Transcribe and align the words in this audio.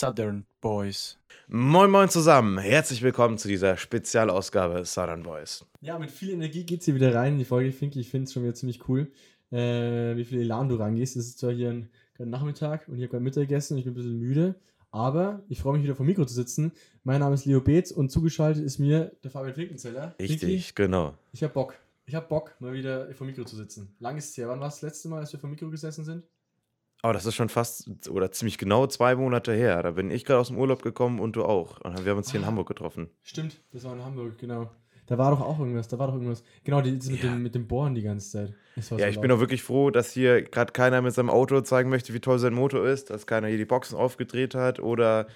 Southern 0.00 0.46
Boys. 0.62 1.18
Moin 1.46 1.90
Moin 1.90 2.08
zusammen, 2.08 2.56
herzlich 2.56 3.02
willkommen 3.02 3.36
zu 3.36 3.48
dieser 3.48 3.76
Spezialausgabe 3.76 4.86
Southern 4.86 5.22
Boys. 5.22 5.66
Ja, 5.82 5.98
mit 5.98 6.10
viel 6.10 6.30
Energie 6.30 6.64
geht 6.64 6.82
hier 6.84 6.94
wieder 6.94 7.14
rein 7.14 7.34
in 7.34 7.38
die 7.38 7.44
Folge. 7.44 7.70
Finky, 7.70 8.00
ich 8.00 8.08
finde 8.08 8.24
es 8.24 8.32
schon 8.32 8.42
wieder 8.42 8.54
ziemlich 8.54 8.88
cool, 8.88 9.12
äh, 9.50 10.16
wie 10.16 10.24
viel 10.24 10.40
Elan 10.40 10.70
du 10.70 10.76
rangehst. 10.76 11.16
Es 11.16 11.26
ist 11.26 11.38
zwar 11.40 11.52
hier 11.52 11.68
ein, 11.68 11.90
ein 12.18 12.30
Nachmittag 12.30 12.88
und 12.88 12.96
ich 12.96 13.02
habe 13.02 13.10
gerade 13.10 13.24
Mittag 13.24 13.42
gegessen 13.42 13.74
und 13.74 13.80
ich 13.80 13.84
bin 13.84 13.92
ein 13.92 13.96
bisschen 13.96 14.18
müde, 14.18 14.54
aber 14.90 15.42
ich 15.50 15.60
freue 15.60 15.74
mich 15.74 15.82
wieder 15.82 15.94
vor 15.94 16.06
dem 16.06 16.08
Mikro 16.08 16.24
zu 16.24 16.32
sitzen. 16.32 16.72
Mein 17.04 17.20
Name 17.20 17.34
ist 17.34 17.44
Leo 17.44 17.60
Beetz 17.60 17.90
und 17.90 18.08
zugeschaltet 18.10 18.64
ist 18.64 18.78
mir 18.78 19.12
der 19.22 19.30
Fabian 19.30 19.52
Finkenzeller. 19.52 20.14
Richtig, 20.18 20.40
Finky, 20.40 20.72
genau. 20.76 21.12
ich 21.32 21.42
habe 21.42 21.52
Bock. 21.52 21.74
Ich 22.06 22.14
habe 22.14 22.26
Bock, 22.26 22.54
mal 22.58 22.72
wieder 22.72 23.12
vor 23.12 23.26
dem 23.26 23.32
Mikro 23.32 23.44
zu 23.44 23.54
sitzen. 23.54 23.94
Lang 23.98 24.16
ist 24.16 24.30
es 24.30 24.36
her. 24.38 24.48
Wann 24.48 24.60
war 24.60 24.68
das 24.68 24.80
letzte 24.80 25.10
Mal, 25.10 25.18
als 25.18 25.34
wir 25.34 25.38
vor 25.38 25.50
dem 25.50 25.56
Mikro 25.56 25.68
gesessen 25.68 26.06
sind? 26.06 26.24
Oh, 27.02 27.12
das 27.12 27.24
ist 27.26 27.34
schon 27.34 27.48
fast 27.48 28.08
oder 28.10 28.30
ziemlich 28.30 28.58
genau 28.58 28.86
zwei 28.86 29.14
Monate 29.16 29.52
her. 29.54 29.82
Da 29.82 29.92
bin 29.92 30.10
ich 30.10 30.24
gerade 30.24 30.40
aus 30.40 30.48
dem 30.48 30.58
Urlaub 30.58 30.82
gekommen 30.82 31.18
und 31.18 31.34
du 31.36 31.44
auch. 31.44 31.80
Und 31.80 32.04
wir 32.04 32.10
haben 32.10 32.18
uns 32.18 32.30
hier 32.30 32.40
in 32.40 32.44
Ah. 32.44 32.48
Hamburg 32.48 32.68
getroffen. 32.68 33.08
Stimmt, 33.22 33.62
das 33.72 33.84
war 33.84 33.94
in 33.94 34.04
Hamburg, 34.04 34.36
genau. 34.38 34.70
Da 35.06 35.18
war 35.18 35.30
doch 35.32 35.40
auch 35.40 35.58
irgendwas, 35.58 35.88
da 35.88 35.98
war 35.98 36.06
doch 36.06 36.14
irgendwas. 36.14 36.44
Genau, 36.62 36.82
die, 36.82 36.92
mit, 36.92 37.04
Ja. 37.04 37.16
dem, 37.30 37.42
mit 37.42 37.54
dem 37.56 37.66
Bohren 37.66 37.94
die 37.96 38.02
ganze 38.02 38.30
Zeit. 38.30 38.54
War 38.90 38.98
Ja, 38.98 39.06
so 39.06 39.10
ich 39.10 39.20
bin 39.20 39.32
auch 39.32 39.40
wirklich 39.40 39.62
froh, 39.62 39.90
dass 39.90 40.12
hier 40.12 40.42
gerade 40.42 40.72
keiner 40.72 41.02
mit 41.02 41.12
seinem 41.14 41.30
Auto 41.30 41.60
zeigen 41.62 41.90
möchte, 41.90 42.14
wie 42.14 42.20
toll 42.20 42.38
sein 42.38 42.52
Motor 42.54 42.86
ist, 42.86 43.10
dass 43.10 43.26
keiner 43.26 43.48
hier 43.48 43.58
die 43.58 43.64
Boxen 43.64 43.96
aufgedreht 43.96 44.54
hat 44.54 44.78
oder 44.78 45.26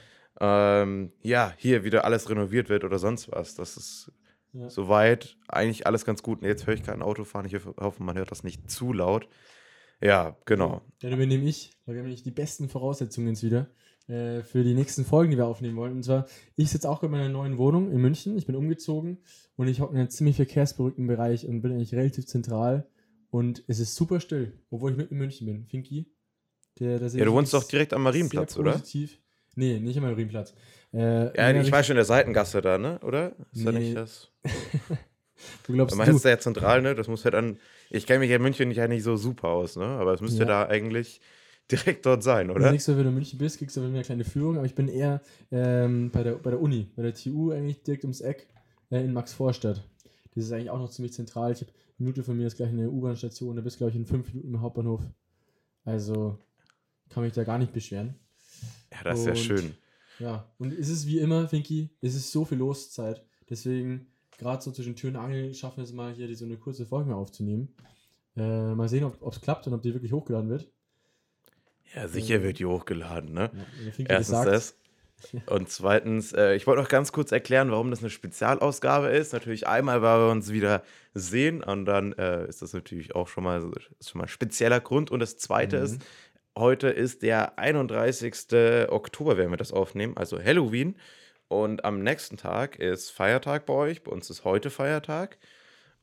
ähm, 0.40 1.12
ja, 1.22 1.52
hier 1.56 1.82
wieder 1.84 2.04
alles 2.04 2.28
renoviert 2.30 2.68
wird 2.68 2.84
oder 2.84 2.98
sonst 2.98 3.30
was. 3.32 3.54
Das 3.54 3.76
ist 3.76 4.12
Ja. 4.52 4.68
soweit 4.70 5.36
eigentlich 5.48 5.86
alles 5.86 6.04
ganz 6.04 6.22
gut. 6.22 6.42
Und 6.42 6.46
jetzt 6.46 6.66
höre 6.66 6.74
ich 6.74 6.84
kein 6.84 7.02
Auto 7.02 7.24
fahren. 7.24 7.44
Ich 7.46 7.54
hoffe, 7.54 8.02
man 8.02 8.16
hört 8.16 8.30
das 8.30 8.44
nicht 8.44 8.70
zu 8.70 8.92
laut. 8.92 9.28
Ja, 10.04 10.36
genau. 10.44 10.82
Dann 11.00 11.12
übernehme 11.12 11.44
ich, 11.44 11.72
weil 11.86 11.94
wir 11.94 12.00
haben 12.00 12.08
nämlich 12.08 12.22
die 12.22 12.30
besten 12.30 12.68
Voraussetzungen 12.68 13.28
jetzt 13.28 13.42
wieder 13.42 13.68
äh, 14.06 14.42
für 14.42 14.62
die 14.62 14.74
nächsten 14.74 15.04
Folgen, 15.06 15.30
die 15.30 15.38
wir 15.38 15.46
aufnehmen 15.46 15.76
wollen. 15.76 15.92
Und 15.92 16.02
zwar, 16.02 16.26
ich 16.56 16.70
sitze 16.70 16.90
auch 16.90 17.02
in 17.02 17.10
meiner 17.10 17.30
neuen 17.30 17.56
Wohnung 17.56 17.90
in 17.90 18.00
München. 18.02 18.36
Ich 18.36 18.46
bin 18.46 18.54
umgezogen 18.54 19.18
und 19.56 19.66
ich 19.68 19.80
hocke 19.80 19.94
in 19.94 19.98
einem 20.00 20.10
ziemlich 20.10 20.36
verkehrsberuhigten 20.36 21.06
Bereich 21.06 21.46
und 21.48 21.62
bin 21.62 21.72
eigentlich 21.72 21.94
relativ 21.94 22.26
zentral. 22.26 22.86
Und 23.30 23.64
es 23.66 23.80
ist 23.80 23.94
super 23.94 24.20
still, 24.20 24.52
obwohl 24.70 24.90
ich 24.90 24.96
mitten 24.98 25.14
in 25.14 25.18
München 25.20 25.46
bin. 25.46 25.64
Finky, 25.66 26.06
der, 26.78 26.98
der 26.98 27.08
Ja, 27.08 27.24
du 27.24 27.32
wohnst 27.32 27.54
doch 27.54 27.64
direkt 27.64 27.94
am 27.94 28.02
Marienplatz, 28.02 28.58
oder? 28.58 28.72
Positiv. 28.72 29.18
Nee, 29.56 29.80
nicht 29.80 29.96
am 29.96 30.02
Marienplatz. 30.04 30.52
Äh, 30.92 31.34
Ja, 31.36 31.60
ich 31.60 31.72
weiß 31.72 31.86
schon, 31.86 31.94
in 31.94 31.98
der 31.98 32.04
Seitengasse 32.04 32.60
da, 32.60 32.76
ne? 32.76 32.98
Oder? 33.02 33.34
Ist 33.52 33.66
da 33.66 33.72
Nee. 33.72 33.78
nicht 33.78 33.96
das? 33.96 34.30
Wo 35.66 35.72
glaubst 35.72 35.94
Du 35.96 36.02
du? 36.02 36.06
meinst 36.10 36.24
ja 36.24 36.38
zentral, 36.38 36.82
ne? 36.82 36.94
Das 36.94 37.08
muss 37.08 37.24
ja 37.24 37.30
dann. 37.30 37.58
Ich 37.90 38.06
kenne 38.06 38.20
mich 38.20 38.30
ja 38.30 38.36
in 38.36 38.42
München 38.42 38.70
ja 38.70 38.88
nicht 38.88 39.02
so 39.02 39.16
super 39.16 39.48
aus, 39.48 39.76
ne? 39.76 39.84
Aber 39.84 40.14
es 40.14 40.20
müsste 40.20 40.40
Ja. 40.40 40.44
da 40.46 40.66
eigentlich 40.66 41.20
direkt 41.70 42.04
dort 42.06 42.22
sein, 42.22 42.48
Das 42.48 42.56
oder? 42.56 42.70
nächste 42.72 42.92
Mal, 42.92 42.98
wenn 42.98 43.04
du 43.04 43.08
in 43.10 43.14
München 43.16 43.38
bist, 43.38 43.58
kriegst 43.58 43.76
du 43.76 43.82
eine 43.82 44.02
kleine 44.02 44.24
Führung, 44.24 44.56
aber 44.56 44.66
ich 44.66 44.74
bin 44.74 44.88
eher 44.88 45.22
ähm, 45.50 46.10
bei, 46.10 46.22
der, 46.22 46.32
bei 46.34 46.50
der 46.50 46.60
Uni, 46.60 46.88
bei 46.96 47.02
der 47.02 47.14
TU 47.14 47.52
eigentlich 47.52 47.82
direkt 47.82 48.04
ums 48.04 48.20
Eck 48.20 48.48
äh, 48.90 49.00
in 49.02 49.12
Maxvorstadt. 49.12 49.82
Das 50.34 50.44
ist 50.44 50.52
eigentlich 50.52 50.70
auch 50.70 50.78
noch 50.78 50.90
ziemlich 50.90 51.12
zentral. 51.14 51.52
Ich 51.52 51.60
habe 51.60 51.70
eine 51.70 52.06
Minute 52.06 52.22
von 52.24 52.36
mir 52.36 52.46
ist 52.48 52.56
gleich 52.56 52.68
eine 52.70 52.90
U-Bahn-Station, 52.90 53.56
da 53.56 53.62
bist 53.62 53.78
glaube 53.78 53.90
ich 53.92 53.96
in 53.96 54.04
fünf 54.04 54.28
Minuten 54.34 54.52
im 54.54 54.60
Hauptbahnhof. 54.60 55.00
Also 55.84 56.38
kann 57.10 57.22
mich 57.22 57.32
da 57.32 57.44
gar 57.44 57.58
nicht 57.58 57.72
beschweren. 57.72 58.14
Ja, 58.92 58.98
das 59.04 59.20
ist 59.20 59.26
ja 59.26 59.32
Und- 59.32 59.38
schön. 59.38 59.74
Ja, 60.20 60.48
und 60.58 60.72
es 60.72 60.88
ist 60.88 61.06
wie 61.08 61.18
immer, 61.18 61.48
Finky, 61.48 61.90
es 62.00 62.14
ist 62.14 62.30
so 62.30 62.44
viel 62.44 62.58
Loszeit. 62.58 63.24
Deswegen, 63.50 64.06
gerade 64.38 64.62
so 64.62 64.72
zwischen 64.72 64.96
Tür 64.96 65.10
und 65.10 65.16
Angel, 65.16 65.54
schaffen 65.54 65.78
wir 65.78 65.84
es 65.84 65.92
mal 65.92 66.12
hier 66.12 66.26
die, 66.26 66.34
so 66.34 66.44
eine 66.44 66.56
kurze 66.56 66.86
Folge 66.86 67.10
mal 67.10 67.16
aufzunehmen. 67.16 67.74
Äh, 68.36 68.74
mal 68.74 68.88
sehen, 68.88 69.04
ob 69.04 69.32
es 69.32 69.40
klappt 69.40 69.66
und 69.66 69.74
ob 69.74 69.82
die 69.82 69.94
wirklich 69.94 70.12
hochgeladen 70.12 70.50
wird. 70.50 70.68
Ja, 71.94 72.08
sicher 72.08 72.42
wird 72.42 72.58
die 72.58 72.66
hochgeladen, 72.66 73.32
ne? 73.32 73.50
Ja, 73.98 74.04
Erstens 74.08 74.38
gesagt. 74.40 74.48
das. 74.48 74.76
Und 75.46 75.70
zweitens, 75.70 76.32
äh, 76.32 76.54
ich 76.54 76.66
wollte 76.66 76.82
noch 76.82 76.88
ganz 76.88 77.12
kurz 77.12 77.32
erklären, 77.32 77.70
warum 77.70 77.90
das 77.90 78.00
eine 78.00 78.10
Spezialausgabe 78.10 79.08
ist. 79.08 79.32
Natürlich 79.32 79.66
einmal, 79.66 80.02
weil 80.02 80.18
wir 80.20 80.30
uns 80.30 80.52
wieder 80.52 80.82
sehen 81.14 81.62
und 81.62 81.86
dann 81.86 82.12
äh, 82.14 82.46
ist 82.48 82.60
das 82.60 82.72
natürlich 82.74 83.14
auch 83.14 83.28
schon 83.28 83.44
mal, 83.44 83.60
schon 83.62 84.18
mal 84.18 84.24
ein 84.24 84.28
spezieller 84.28 84.80
Grund. 84.80 85.10
Und 85.10 85.20
das 85.20 85.38
zweite 85.38 85.78
Mhm. 85.78 85.84
ist, 85.84 86.02
heute 86.58 86.88
ist 86.88 87.22
der 87.22 87.58
31. 87.58 88.88
Oktober, 88.90 89.36
wenn 89.38 89.50
wir 89.50 89.56
das 89.56 89.72
aufnehmen, 89.72 90.16
also 90.16 90.42
Halloween. 90.42 90.96
Und 91.48 91.84
am 91.84 92.02
nächsten 92.02 92.36
Tag 92.36 92.78
ist 92.78 93.10
Feiertag 93.10 93.66
bei 93.66 93.74
euch. 93.74 94.02
Bei 94.02 94.10
uns 94.10 94.30
ist 94.30 94.44
heute 94.44 94.70
Feiertag. 94.70 95.38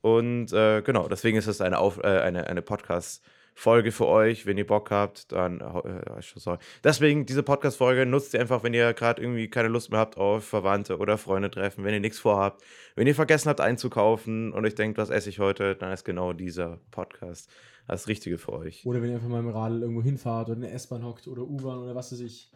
Und 0.02 0.52
äh, 0.54 0.82
genau, 0.82 1.08
deswegen 1.08 1.38
ist 1.38 1.48
es 1.48 1.62
eine, 1.62 1.78
äh, 1.78 2.08
eine, 2.08 2.48
eine 2.48 2.62
Podcast-Folge 2.62 3.92
für 3.92 4.08
euch. 4.08 4.46
Wenn 4.46 4.58
ihr 4.58 4.66
Bock 4.66 4.90
habt, 4.92 5.32
dann. 5.32 5.62
Äh, 5.62 6.22
sorry. 6.22 6.58
Deswegen, 6.84 7.26
diese 7.26 7.44
Podcast-Folge 7.44 8.06
nutzt 8.06 8.34
ihr 8.34 8.42
einfach, 8.42 8.64
wenn 8.64 8.74
ihr 8.74 8.94
gerade 8.94 9.22
irgendwie 9.22 9.50
keine 9.50 9.68
Lust 9.68 9.92
mehr 9.92 10.00
habt 10.00 10.18
auf 10.18 10.44
Verwandte 10.44 10.98
oder 10.98 11.18
Freunde 11.18 11.52
treffen, 11.52 11.84
wenn 11.84 11.94
ihr 11.94 12.00
nichts 12.00 12.20
vorhabt, 12.20 12.64
wenn 12.96 13.08
ihr 13.08 13.16
vergessen 13.16 13.50
habt 13.50 13.62
einzukaufen 13.62 14.54
und 14.54 14.66
euch 14.66 14.76
denkt, 14.76 14.98
was 14.98 15.10
esse 15.10 15.30
ich 15.30 15.40
heute, 15.40 15.76
dann 15.76 15.92
ist 15.92 16.04
genau 16.04 16.34
dieser 16.34 16.80
Podcast 16.92 17.50
das 17.88 18.08
Richtige 18.08 18.38
für 18.38 18.54
euch. 18.54 18.86
Oder 18.86 19.02
wenn 19.02 19.10
ihr 19.10 19.16
einfach 19.16 19.28
mal 19.28 19.40
im 19.40 19.50
Radl 19.50 19.82
irgendwo 19.82 20.02
hinfahrt 20.02 20.48
oder 20.48 20.56
in 20.56 20.62
der 20.62 20.74
S-Bahn 20.74 21.04
hockt 21.04 21.28
oder 21.28 21.42
U-Bahn 21.42 21.80
oder 21.80 21.94
was 21.94 22.12
weiß 22.12 22.22
ich. 22.22 22.52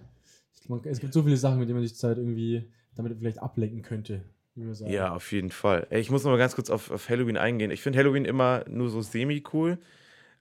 Man, 0.67 0.81
es 0.85 0.99
gibt 0.99 1.13
so 1.13 1.23
viele 1.23 1.37
Sachen, 1.37 1.59
mit 1.59 1.67
denen 1.69 1.79
man 1.79 1.87
sich 1.87 1.97
Zeit 1.97 2.17
irgendwie 2.17 2.71
damit 2.95 3.17
vielleicht 3.17 3.39
ablenken 3.41 3.81
könnte. 3.81 4.23
Ja, 4.85 5.13
auf 5.13 5.31
jeden 5.33 5.51
Fall. 5.51 5.85
Ich 5.89 6.09
muss 6.09 6.23
noch 6.23 6.31
mal 6.31 6.37
ganz 6.37 6.55
kurz 6.55 6.69
auf, 6.69 6.89
auf 6.89 7.09
Halloween 7.09 7.35
eingehen. 7.35 7.71
Ich 7.71 7.81
finde 7.81 7.99
Halloween 7.99 8.23
immer 8.23 8.63
nur 8.69 8.89
so 8.89 9.01
semi-cool. 9.01 9.77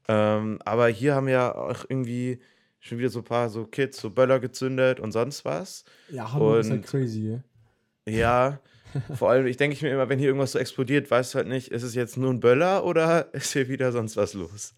Ähm, 0.06 0.58
aber 0.64 0.88
hier 0.88 1.14
haben 1.14 1.28
ja 1.28 1.52
auch 1.54 1.84
irgendwie 1.88 2.38
schon 2.78 2.98
wieder 2.98 3.08
so 3.08 3.20
ein 3.20 3.24
paar 3.24 3.48
so 3.48 3.64
Kids, 3.66 4.00
so 4.00 4.10
Böller 4.10 4.38
gezündet 4.38 5.00
und 5.00 5.12
sonst 5.12 5.44
was. 5.44 5.84
ja 6.10 6.30
Hamburg 6.32 6.60
ist 6.60 6.70
halt 6.70 6.80
und- 6.82 6.86
crazy, 6.86 7.30
ja. 7.32 7.40
Ja, 8.06 8.60
vor 9.16 9.30
allem, 9.30 9.46
ich 9.46 9.56
denke 9.56 9.74
ich 9.74 9.82
mir 9.82 9.90
immer, 9.90 10.08
wenn 10.08 10.18
hier 10.18 10.28
irgendwas 10.28 10.52
so 10.52 10.58
explodiert, 10.58 11.10
weißt 11.10 11.34
du 11.34 11.38
halt 11.38 11.48
nicht, 11.48 11.68
ist 11.68 11.82
es 11.82 11.94
jetzt 11.94 12.16
nur 12.16 12.30
ein 12.30 12.40
Böller 12.40 12.84
oder 12.84 13.32
ist 13.34 13.52
hier 13.52 13.68
wieder 13.68 13.90
sonst 13.92 14.16
was 14.16 14.34
los? 14.34 14.74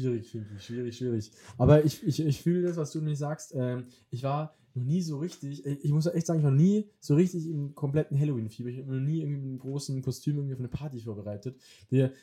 Schwierig. 0.00 0.36
Schwierig, 0.58 0.96
schwierig. 0.96 1.30
Aber 1.58 1.84
ich, 1.84 2.06
ich, 2.06 2.24
ich 2.24 2.42
fühle 2.42 2.62
das, 2.62 2.76
was 2.76 2.90
du 2.92 3.00
nicht 3.00 3.18
sagst. 3.18 3.54
Ähm, 3.54 3.86
ich 4.10 4.22
war 4.22 4.54
noch 4.74 4.84
nie 4.84 5.02
so 5.02 5.18
richtig, 5.18 5.66
ich 5.66 5.84
ich 5.84 5.90
muss 5.90 6.06
echt 6.06 6.26
sagen, 6.26 6.40
ich 6.40 6.44
war 6.44 6.52
nie 6.52 6.88
so 7.00 7.14
richtig 7.14 7.46
im 7.48 7.74
kompletten 7.74 8.18
Halloween-Fieber. 8.18 8.70
Ich 8.70 8.78
habe 8.78 8.94
noch 8.94 9.00
nie 9.00 9.20
irgendwie 9.20 9.38
mit 9.38 9.48
einem 9.48 9.58
großen 9.58 10.00
Kostüm 10.02 10.36
irgendwie 10.36 10.54
auf 10.54 10.60
eine 10.60 10.68
Party 10.68 11.00
vorbereitet. 11.00 11.56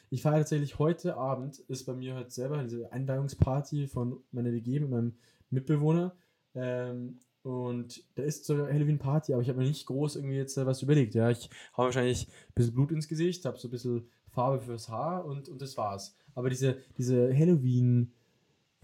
Ich 0.09 0.21
feiere 0.21 0.39
tatsächlich 0.39 0.79
heute 0.79 1.17
Abend, 1.17 1.59
ist 1.67 1.85
bei 1.85 1.93
mir 1.93 2.15
halt 2.15 2.31
selber 2.31 2.63
diese 2.63 2.91
Einweihungsparty 2.91 3.87
von 3.87 4.17
meiner 4.31 4.51
WG 4.51 4.79
mit 4.79 4.89
meinem 4.89 5.13
Mitbewohner. 5.49 6.15
Ähm, 6.55 7.19
und 7.43 8.03
da 8.15 8.23
ist 8.23 8.45
so 8.45 8.53
eine 8.53 8.73
Halloween-Party, 8.73 9.33
aber 9.33 9.41
ich 9.41 9.49
habe 9.49 9.59
mir 9.59 9.67
nicht 9.67 9.85
groß 9.85 10.17
irgendwie 10.17 10.35
jetzt 10.35 10.57
äh, 10.57 10.65
was 10.65 10.81
überlegt. 10.81 11.15
Ja, 11.15 11.29
ich 11.29 11.49
habe 11.73 11.85
wahrscheinlich 11.85 12.27
ein 12.27 12.53
bisschen 12.55 12.73
Blut 12.73 12.91
ins 12.91 13.07
Gesicht, 13.07 13.45
habe 13.45 13.57
so 13.57 13.67
ein 13.67 13.71
bisschen 13.71 14.09
Farbe 14.37 14.61
fürs 14.61 14.87
Haar 14.87 15.25
und, 15.25 15.49
und 15.49 15.59
das 15.59 15.75
war's. 15.77 16.15
Aber 16.35 16.51
diese, 16.51 16.77
diese 16.95 17.35
Halloween, 17.35 18.13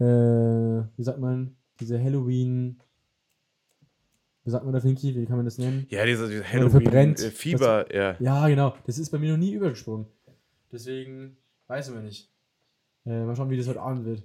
äh, 0.00 0.04
wie 0.04 1.02
sagt 1.02 1.20
man, 1.20 1.54
diese 1.78 2.02
Halloween, 2.02 2.80
wie 4.42 4.50
sagt 4.50 4.64
man 4.64 4.74
da, 4.74 4.80
Finky, 4.80 5.14
wie 5.14 5.26
kann 5.26 5.36
man 5.36 5.44
das 5.44 5.58
nennen? 5.58 5.86
Ja, 5.90 6.04
diese, 6.04 6.28
diese. 6.28 6.42
Halloween-Fieber, 6.52 7.94
ja. 7.94 8.16
Ja, 8.18 8.48
genau, 8.48 8.74
das 8.84 8.98
ist 8.98 9.10
bei 9.10 9.18
mir 9.18 9.30
noch 9.30 9.38
nie 9.38 9.52
übergesprungen. 9.52 10.06
Deswegen 10.72 11.36
weiß 11.68 11.90
man 11.90 12.02
nicht. 12.02 12.32
Äh, 13.06 13.24
mal 13.24 13.36
schauen, 13.36 13.48
wie 13.50 13.56
das 13.56 13.68
heute 13.68 13.80
Abend 13.80 14.04
wird. 14.04 14.24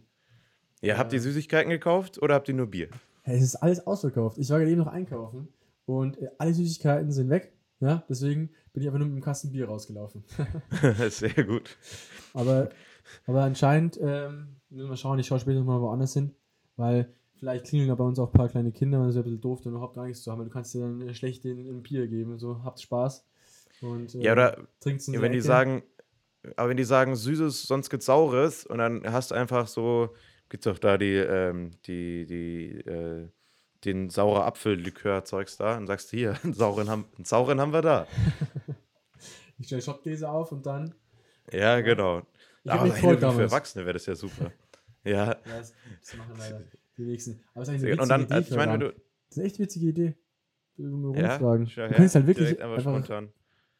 Ja, 0.81 0.97
habt 0.97 1.13
ihr 1.13 1.21
Süßigkeiten 1.21 1.69
gekauft 1.69 2.19
oder 2.19 2.33
habt 2.33 2.47
ihr 2.47 2.55
nur 2.55 2.65
Bier? 2.65 2.89
Es 3.23 3.43
ist 3.43 3.57
alles 3.57 3.85
ausverkauft. 3.85 4.39
Ich 4.39 4.49
war 4.49 4.57
gerade 4.57 4.71
eben 4.71 4.81
noch 4.81 4.87
einkaufen 4.87 5.49
und 5.85 6.17
äh, 6.17 6.29
alle 6.39 6.55
Süßigkeiten 6.55 7.11
sind 7.11 7.29
weg. 7.29 7.53
Ja, 7.79 8.03
deswegen 8.09 8.49
bin 8.73 8.81
ich 8.83 8.87
einfach 8.87 8.99
nur 8.99 9.07
mit 9.07 9.15
einem 9.15 9.23
Kasten 9.23 9.51
Bier 9.51 9.67
rausgelaufen. 9.67 10.23
Sehr 11.09 11.43
gut. 11.45 11.77
Aber, 12.33 12.69
aber 13.25 13.43
anscheinend 13.43 13.97
ähm, 14.01 14.57
müssen 14.69 14.83
wir 14.83 14.87
mal 14.89 14.97
schauen, 14.97 15.19
ich 15.19 15.27
schaue 15.27 15.39
später 15.39 15.59
nochmal 15.59 15.81
woanders 15.81 16.13
hin, 16.13 16.35
weil 16.75 17.09
vielleicht 17.37 17.65
klingeln 17.65 17.87
da 17.89 17.95
bei 17.95 18.03
uns 18.03 18.19
auch 18.19 18.27
ein 18.27 18.33
paar 18.37 18.49
kleine 18.49 18.71
Kinder 18.71 18.99
und 18.99 19.05
es 19.05 19.11
ist 19.11 19.15
ja 19.15 19.21
ein 19.21 19.23
bisschen 19.25 19.41
doof, 19.41 19.61
dann 19.61 19.73
überhaupt 19.73 19.95
gar 19.95 20.05
nichts 20.05 20.23
zu 20.23 20.31
haben. 20.31 20.39
weil 20.39 20.47
Du 20.47 20.51
kannst 20.53 20.73
dir 20.73 20.81
dann 20.81 21.15
schlecht 21.15 21.43
den, 21.45 21.57
ein 21.69 21.81
Bier 21.81 22.07
geben 22.07 22.33
und 22.33 22.39
so, 22.39 22.61
habt 22.63 22.81
Spaß. 22.81 23.25
Und, 23.81 24.13
äh, 24.15 24.23
Ja, 24.23 24.33
oder 24.33 24.57
Ja, 25.13 25.13
der 25.13 25.21
wenn 25.21 25.31
die 25.31 25.37
Ecke. 25.37 25.47
sagen, 25.47 25.83
aber 26.57 26.69
wenn 26.69 26.77
die 26.77 26.83
sagen 26.83 27.15
Süßes, 27.15 27.63
sonst 27.63 27.89
gibt's 27.89 28.05
Saures 28.07 28.65
und 28.65 28.77
dann 28.77 29.03
hast 29.11 29.31
du 29.31 29.35
einfach 29.35 29.67
so, 29.67 30.09
gibt's 30.49 30.65
doch 30.65 30.79
da 30.79 30.97
die, 30.97 31.15
ähm, 31.15 31.71
die, 31.85 32.25
die, 32.25 32.79
äh, 32.89 33.29
den 33.85 34.09
saure 34.09 34.43
Apfellikör-Zeugs 34.45 35.57
da 35.57 35.77
und 35.77 35.87
sagst 35.87 36.09
hier, 36.11 36.37
einen 36.43 36.53
sauren, 36.53 36.89
haben, 36.89 37.05
einen 37.17 37.25
sauren 37.25 37.59
haben 37.61 37.73
wir 37.73 37.81
da. 37.81 38.07
Ich 39.57 39.67
stelle 39.67 39.81
Schottgläser 39.81 40.31
auf 40.31 40.51
und 40.51 40.65
dann. 40.65 40.95
Ja, 41.51 41.81
genau. 41.81 42.21
Ich 42.63 42.71
Aber 42.71 42.83
mich 42.85 42.93
für. 42.93 43.17
Erwachsene 43.19 43.85
wäre 43.85 43.93
das 43.93 44.05
ja 44.05 44.15
super. 44.15 44.51
ja. 45.03 45.27
Ja, 45.27 45.33
das, 45.45 45.73
das 46.01 46.17
machen 46.17 46.33
leider 46.37 46.61
die 46.97 47.03
nächsten. 47.03 47.41
Aber 47.53 47.63
es 47.63 47.69
ist 47.69 47.73
eigentlich 47.75 47.91
eine 47.93 48.01
Und 48.01 48.09
dann, 48.09 48.21
Idee. 48.23 48.33
also 48.33 48.51
ich 48.51 48.57
meine, 48.57 48.73
wenn 48.73 48.79
du, 48.79 48.87
Das 48.91 48.97
ist 49.31 49.37
eine 49.37 49.45
echt 49.47 49.59
witzige 49.59 49.87
Idee. 49.87 50.17
ja, 50.77 50.85
Rumfragen. 50.87 51.67
schau 51.67 51.87
du 51.87 51.93
kannst 51.93 52.15
halt 52.15 52.27
wirklich 52.27 52.49
einfach, 52.61 52.77
einfach 52.77 52.81
spontan. 52.81 53.29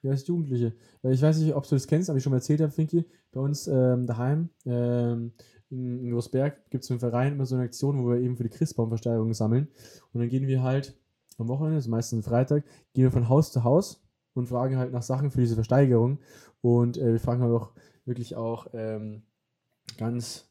Ja, 0.02 0.12
als 0.12 0.26
Jugendliche. 0.28 0.74
Ich 1.04 1.22
weiß 1.22 1.38
nicht, 1.40 1.54
ob 1.54 1.68
du 1.68 1.76
das 1.76 1.86
kennst, 1.88 2.10
aber 2.10 2.18
ich 2.18 2.24
schon 2.24 2.32
mal 2.32 2.38
erzählt 2.38 2.62
habe, 2.62 2.72
Finky. 2.72 3.06
Bei 3.32 3.42
uns 3.42 3.68
ähm, 3.68 4.08
daheim 4.08 4.50
ähm, 4.66 5.34
in, 5.70 6.12
Großberg 6.12 6.70
gibt 6.70 6.84
es 6.84 6.90
im 6.90 7.00
Verein 7.00 7.34
immer 7.34 7.46
so 7.46 7.56
eine 7.56 7.66
Aktion, 7.66 8.04
wo 8.04 8.10
wir 8.10 8.20
eben 8.20 8.38
für 8.38 8.44
die 8.44 8.50
Christbaumversteigerung 8.50 9.34
sammeln. 9.34 9.68
Und 10.14 10.22
dann 10.22 10.30
gehen 10.30 10.48
wir 10.48 10.64
halt 10.64 10.98
am 11.38 11.48
Wochenende, 11.48 11.76
also 11.76 11.90
meistens 11.90 12.26
Freitag, 12.26 12.64
gehen 12.94 13.04
wir 13.04 13.12
von 13.12 13.30
Haus 13.30 13.52
zu 13.52 13.64
Haus 13.64 14.04
und 14.34 14.48
fragen 14.48 14.78
halt 14.78 14.92
nach 14.92 15.04
Sachen 15.04 15.32
für 15.32 15.42
diese 15.42 15.56
Versteigerung. 15.56 16.20
Und 16.62 16.98
äh, 16.98 17.14
wir 17.14 17.20
fragen 17.20 17.42
halt 17.42 17.54
auch 17.54 17.72
wirklich 18.06 18.36
auch 18.36 18.68
ähm, 18.74 19.24
ganz, 19.98 20.50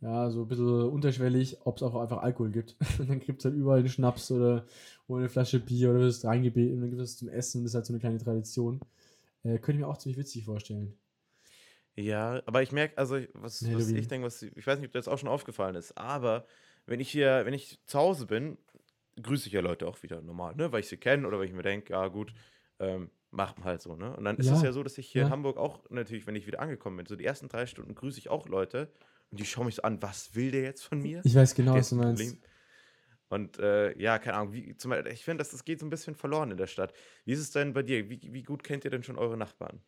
ja, 0.00 0.30
so 0.30 0.42
ein 0.42 0.48
bisschen 0.48 0.88
unterschwellig, 0.88 1.58
ob 1.64 1.76
es 1.76 1.82
auch 1.82 1.94
einfach 1.96 2.18
Alkohol 2.18 2.50
gibt. 2.50 2.76
und 2.98 3.08
dann 3.08 3.20
gibt 3.20 3.40
es 3.40 3.46
halt 3.46 3.56
überall 3.56 3.80
einen 3.80 3.88
Schnaps 3.88 4.30
oder, 4.30 4.66
oder 5.08 5.20
eine 5.20 5.28
Flasche 5.28 5.60
Bier 5.60 5.90
oder 5.90 6.00
das 6.00 6.24
reingebeten 6.24 6.74
und 6.74 6.80
dann 6.82 6.90
gibt 6.90 7.02
es 7.02 7.16
zum 7.16 7.28
Essen. 7.28 7.62
Das 7.62 7.70
ist 7.70 7.74
halt 7.74 7.86
so 7.86 7.92
eine 7.92 8.00
kleine 8.00 8.18
Tradition. 8.18 8.80
Äh, 9.42 9.58
könnte 9.58 9.72
ich 9.72 9.78
mir 9.78 9.88
auch 9.88 9.98
ziemlich 9.98 10.18
witzig 10.18 10.44
vorstellen. 10.44 10.94
Ja, 11.98 12.42
aber 12.46 12.62
ich 12.62 12.72
merke, 12.72 12.98
also 12.98 13.16
was, 13.32 13.72
was 13.72 13.90
Halloween. 13.90 13.96
ich 13.96 14.06
denke, 14.08 14.26
was 14.26 14.42
ich 14.42 14.66
weiß 14.66 14.78
nicht, 14.78 14.88
ob 14.88 14.92
dir 14.92 14.98
das 14.98 15.08
auch 15.08 15.18
schon 15.18 15.28
aufgefallen 15.30 15.76
ist, 15.76 15.96
aber 15.96 16.46
wenn 16.84 17.00
ich 17.00 17.10
hier, 17.10 17.46
wenn 17.46 17.54
ich 17.54 17.80
zu 17.86 17.98
Hause 17.98 18.26
bin, 18.26 18.58
grüße 19.22 19.46
ich 19.46 19.54
ja 19.54 19.60
Leute 19.62 19.86
auch 19.88 20.02
wieder 20.02 20.20
normal, 20.20 20.54
ne? 20.56 20.72
Weil 20.72 20.80
ich 20.80 20.88
sie 20.88 20.98
kenne 20.98 21.26
oder 21.26 21.38
weil 21.38 21.46
ich 21.46 21.52
mir 21.54 21.62
denke, 21.62 21.94
ja 21.94 22.06
gut, 22.08 22.34
ähm, 22.80 23.10
macht 23.30 23.58
man 23.58 23.64
halt 23.66 23.80
so, 23.80 23.96
ne? 23.96 24.14
Und 24.14 24.24
dann 24.24 24.36
ist 24.36 24.50
es 24.50 24.60
Ja, 24.60 24.62
ja 24.62 24.72
so, 24.72 24.82
dass 24.82 24.98
ich 24.98 25.08
hier 25.08 25.22
in 25.22 25.28
ja. 25.28 25.30
Hamburg 25.30 25.56
auch 25.56 25.88
natürlich, 25.90 26.26
wenn 26.26 26.36
ich 26.36 26.46
wieder 26.46 26.60
angekommen 26.60 26.98
bin, 26.98 27.06
so 27.06 27.16
die 27.16 27.24
ersten 27.24 27.48
drei 27.48 27.66
Stunden 27.66 27.94
grüße 27.94 28.18
ich 28.18 28.28
auch 28.28 28.46
Leute 28.46 28.92
und 29.30 29.40
die 29.40 29.46
schauen 29.46 29.64
mich 29.66 29.76
so 29.76 29.82
an, 29.82 30.02
was 30.02 30.34
will 30.34 30.50
der 30.50 30.62
jetzt 30.62 30.82
von 30.84 31.00
mir? 31.00 31.24
Ich 31.24 31.34
weiß 31.34 31.54
genau, 31.54 31.74
Der 31.74 31.78
was 31.78 31.90
du 31.90 31.96
ein 31.96 31.98
meinst. 31.98 32.36
Problem. 32.36 32.42
Und 33.28 33.58
äh, 33.58 33.98
ja, 34.00 34.18
keine 34.20 34.36
Ahnung, 34.38 34.52
wie, 34.54 34.76
zum 34.76 34.90
Beispiel, 34.90 35.12
ich 35.12 35.24
finde, 35.24 35.42
das, 35.42 35.50
das 35.50 35.64
geht 35.64 35.80
so 35.80 35.86
ein 35.86 35.90
bisschen 35.90 36.14
verloren 36.16 36.50
in 36.52 36.56
der 36.58 36.68
Stadt. 36.68 36.94
Wie 37.24 37.32
ist 37.32 37.40
es 37.40 37.50
denn 37.52 37.72
bei 37.74 37.82
dir? 37.82 38.10
Wie, 38.10 38.20
wie 38.32 38.42
gut 38.44 38.64
kennt 38.64 38.84
ihr 38.84 38.90
denn 38.92 39.02
schon 39.04 39.18
eure 39.18 39.36
Nachbarn? 39.36 39.82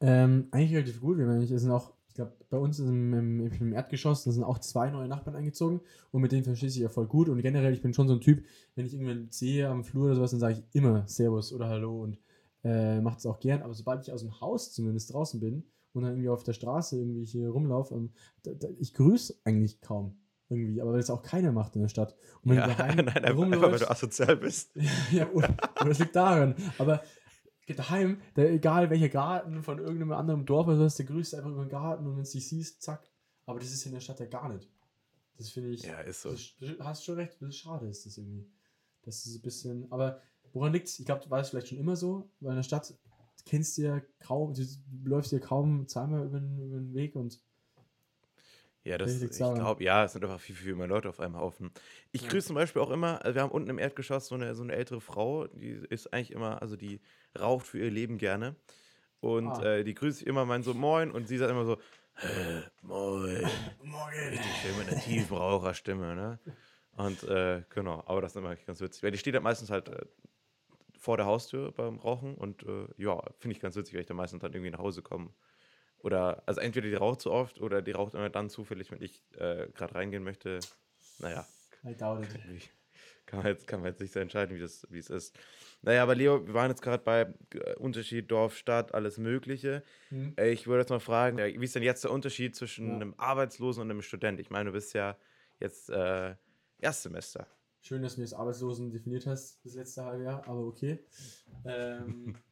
Ähm, 0.00 0.48
eigentlich 0.50 0.74
relativ 0.74 1.00
gut. 1.00 1.18
Wir 1.18 1.58
sind 1.58 1.70
auch, 1.70 1.92
ich 2.08 2.14
glaube, 2.14 2.32
bei 2.50 2.58
uns 2.58 2.78
im, 2.78 3.12
im, 3.14 3.40
im 3.40 3.72
Erdgeschoss 3.72 4.24
da 4.24 4.30
sind 4.30 4.44
auch 4.44 4.58
zwei 4.58 4.90
neue 4.90 5.08
Nachbarn 5.08 5.36
eingezogen 5.36 5.80
und 6.10 6.20
mit 6.22 6.32
denen 6.32 6.44
verstehe 6.44 6.68
ich 6.68 6.76
ja 6.76 6.88
voll 6.88 7.06
gut. 7.06 7.28
Und 7.28 7.40
generell, 7.42 7.72
ich 7.72 7.82
bin 7.82 7.94
schon 7.94 8.08
so 8.08 8.14
ein 8.14 8.20
Typ, 8.20 8.44
wenn 8.74 8.86
ich 8.86 8.94
irgendwen 8.94 9.28
sehe 9.30 9.68
am 9.68 9.84
Flur 9.84 10.06
oder 10.06 10.16
sowas, 10.16 10.30
dann 10.32 10.40
sage 10.40 10.54
ich 10.54 10.64
immer 10.74 11.06
Servus 11.08 11.52
oder 11.52 11.68
Hallo 11.68 12.02
und 12.02 12.18
äh, 12.64 13.00
macht 13.00 13.18
es 13.18 13.26
auch 13.26 13.40
gern. 13.40 13.62
Aber 13.62 13.74
sobald 13.74 14.02
ich 14.02 14.12
aus 14.12 14.20
dem 14.22 14.40
Haus 14.40 14.72
zumindest 14.72 15.12
draußen 15.12 15.40
bin 15.40 15.64
und 15.92 16.02
dann 16.02 16.12
irgendwie 16.12 16.28
auf 16.28 16.42
der 16.44 16.52
Straße 16.52 16.98
irgendwie 16.98 17.24
hier 17.24 17.48
rumlaufe, 17.50 17.94
ähm, 17.94 18.10
da, 18.42 18.52
da, 18.52 18.68
ich 18.78 18.92
grüße 18.94 19.34
eigentlich 19.44 19.80
kaum 19.80 20.18
irgendwie, 20.48 20.80
aber 20.80 20.92
weil 20.92 21.00
es 21.00 21.10
auch 21.10 21.22
keiner 21.22 21.50
macht 21.52 21.74
in 21.74 21.82
der 21.82 21.88
Stadt. 21.88 22.14
Und 22.42 22.50
wenn 22.50 22.58
Ja, 22.58 22.66
du 22.66 22.66
daheim 22.66 22.96
nein, 23.04 23.24
einfach, 23.24 23.70
weil 23.72 23.78
du 23.78 23.90
asozial 23.90 24.36
bist. 24.36 24.70
ja, 25.10 25.28
oder, 25.32 25.56
oder 25.80 25.90
es 25.90 25.98
liegt 25.98 26.14
daran. 26.14 26.54
Aber 26.78 27.02
daheim, 27.74 28.20
der, 28.36 28.52
egal 28.52 28.90
welcher 28.90 29.08
Garten 29.08 29.62
von 29.62 29.78
irgendeinem 29.78 30.12
anderen 30.12 30.46
Dorf 30.46 30.68
oder 30.68 30.76
sowas, 30.76 30.96
der 30.96 31.06
grüßt 31.06 31.34
einfach 31.34 31.50
über 31.50 31.64
den 31.64 31.70
Garten 31.70 32.06
und 32.06 32.16
wenn 32.16 32.24
du 32.24 32.30
dich 32.30 32.48
siehst, 32.48 32.82
zack. 32.82 33.10
Aber 33.44 33.58
das 33.58 33.72
ist 33.72 33.84
in 33.86 33.92
der 33.92 34.00
Stadt 34.00 34.20
ja 34.20 34.26
gar 34.26 34.48
nicht. 34.48 34.68
Das 35.36 35.50
finde 35.50 35.70
ich. 35.70 35.82
Ja, 35.82 36.00
ist 36.00 36.22
so. 36.22 36.30
Das, 36.30 36.54
hast 36.80 37.04
schon 37.04 37.16
recht, 37.16 37.36
das 37.40 37.50
ist 37.50 37.58
schade 37.58 37.86
ist 37.86 38.06
das 38.06 38.18
irgendwie. 38.18 38.48
Das 39.02 39.26
ist 39.26 39.36
ein 39.36 39.42
bisschen. 39.42 39.92
Aber 39.92 40.20
woran 40.52 40.72
liegt 40.72 40.88
es? 40.88 40.98
Ich 40.98 41.06
glaube, 41.06 41.28
war 41.30 41.40
es 41.40 41.50
vielleicht 41.50 41.68
schon 41.68 41.78
immer 41.78 41.96
so, 41.96 42.30
weil 42.40 42.50
in 42.50 42.56
der 42.56 42.62
Stadt 42.62 42.94
kennst 43.44 43.78
du 43.78 43.82
ja 43.82 44.00
kaum, 44.18 44.54
du 44.54 44.62
läufst 45.04 45.32
ja 45.32 45.38
kaum 45.38 45.86
zweimal 45.88 46.26
über 46.26 46.40
den, 46.40 46.58
über 46.58 46.78
den 46.78 46.94
Weg 46.94 47.14
und 47.14 47.40
Ja, 48.86 48.98
das, 48.98 49.20
ich 49.20 49.36
glaube, 49.38 49.82
ja, 49.82 50.04
es 50.04 50.12
sind 50.12 50.22
einfach 50.24 50.38
viel, 50.38 50.54
viel 50.54 50.76
mehr 50.76 50.86
Leute 50.86 51.08
auf 51.08 51.18
einem 51.18 51.36
Haufen. 51.36 51.72
Ich 52.12 52.22
Ja. 52.22 52.28
grüße 52.28 52.46
zum 52.46 52.54
Beispiel 52.54 52.80
auch 52.80 52.90
immer, 52.90 53.24
also 53.24 53.34
wir 53.34 53.42
haben 53.42 53.50
unten 53.50 53.68
im 53.68 53.78
Erdgeschoss 53.80 54.28
so 54.28 54.36
eine, 54.36 54.54
so 54.54 54.62
eine 54.62 54.74
ältere 54.74 55.00
Frau, 55.00 55.48
die 55.48 55.70
ist 55.90 56.12
eigentlich 56.12 56.30
immer, 56.30 56.62
also 56.62 56.76
die 56.76 57.00
raucht 57.36 57.66
für 57.66 57.78
ihr 57.80 57.90
Leben 57.90 58.16
gerne. 58.16 58.54
Und 59.20 59.58
Ah. 59.58 59.78
äh, 59.78 59.84
die 59.84 59.94
grüße 59.94 60.20
ich 60.22 60.26
immer, 60.28 60.44
mein 60.44 60.62
so 60.62 60.72
Moin 60.72 61.10
und 61.10 61.26
sie 61.26 61.36
sagt 61.36 61.50
immer 61.50 61.64
so, 61.64 61.78
"Hä, 62.14 62.62
Moin. 62.82 63.42
Morgen. 63.82 64.28
Richtig 64.30 64.56
schön 64.56 64.78
mit 64.78 64.88
einer 64.88 65.00
tiefen 65.00 65.36
Raucherstimme, 65.36 66.14
ne? 66.14 66.38
Und 66.96 67.24
äh, 67.24 67.64
genau, 67.70 68.04
aber 68.06 68.20
das 68.20 68.32
ist 68.32 68.36
immer 68.36 68.54
ganz 68.54 68.80
witzig. 68.80 69.02
Weil 69.02 69.10
die 69.10 69.18
steht 69.18 69.34
halt 69.34 69.42
meistens 69.42 69.68
halt 69.70 69.88
äh, 69.88 70.06
vor 70.98 71.16
der 71.16 71.26
Haustür 71.26 71.72
beim 71.72 71.98
Rauchen 71.98 72.36
und 72.36 72.62
äh, 72.62 72.86
ja, 72.98 73.20
finde 73.40 73.56
ich 73.56 73.60
ganz 73.60 73.74
witzig, 73.74 73.94
weil 73.94 74.02
ich 74.02 74.06
dann 74.06 74.16
meistens 74.16 74.40
dann 74.42 74.52
irgendwie 74.52 74.70
nach 74.70 74.78
Hause 74.78 75.02
komme. 75.02 75.30
Oder, 76.06 76.40
also 76.46 76.60
entweder 76.60 76.88
die 76.88 76.94
raucht 76.94 77.20
zu 77.20 77.32
oft 77.32 77.60
oder 77.60 77.82
die 77.82 77.90
raucht 77.90 78.14
immer 78.14 78.30
dann 78.30 78.48
zufällig, 78.48 78.92
wenn 78.92 79.02
ich 79.02 79.24
äh, 79.38 79.66
gerade 79.74 79.96
reingehen 79.96 80.22
möchte. 80.22 80.60
Naja, 81.18 81.44
I 81.84 81.96
doubt 81.96 82.22
it. 82.22 82.70
kann 83.26 83.40
man 83.40 83.48
jetzt, 83.48 83.66
kann 83.66 83.80
man 83.80 83.88
jetzt 83.90 84.00
nicht 84.00 84.12
so 84.12 84.20
entscheiden, 84.20 84.54
wie, 84.54 84.60
das, 84.60 84.86
wie 84.88 85.00
es 85.00 85.10
ist. 85.10 85.36
Naja, 85.82 86.04
aber 86.04 86.14
Leo, 86.14 86.46
wir 86.46 86.54
waren 86.54 86.70
jetzt 86.70 86.80
gerade 86.80 87.02
bei 87.02 87.34
äh, 87.54 87.74
Unterschied 87.78 88.30
Dorf, 88.30 88.56
Stadt, 88.56 88.94
alles 88.94 89.18
Mögliche. 89.18 89.82
Hm? 90.10 90.36
Ich 90.38 90.68
würde 90.68 90.82
jetzt 90.82 90.90
mal 90.90 91.00
fragen, 91.00 91.40
äh, 91.40 91.60
wie 91.60 91.64
ist 91.64 91.74
denn 91.74 91.82
jetzt 91.82 92.04
der 92.04 92.12
Unterschied 92.12 92.54
zwischen 92.54 92.86
Ja. 92.86 92.94
einem 92.94 93.14
Arbeitslosen 93.16 93.82
und 93.82 93.90
einem 93.90 94.02
Student? 94.02 94.38
Ich 94.38 94.48
meine, 94.48 94.66
du 94.66 94.74
bist 94.74 94.94
ja 94.94 95.16
jetzt 95.58 95.90
äh, 95.90 96.36
Erstsemester. 96.78 97.48
Schön, 97.80 98.02
dass 98.02 98.14
du 98.14 98.20
mir 98.20 98.26
das 98.26 98.34
Arbeitslosen 98.34 98.92
definiert 98.92 99.26
hast, 99.26 99.64
das 99.64 99.74
letzte 99.74 100.04
halbe 100.04 100.22
Jahr, 100.22 100.46
aber 100.46 100.60
okay. 100.60 101.04
Ähm, 101.64 102.36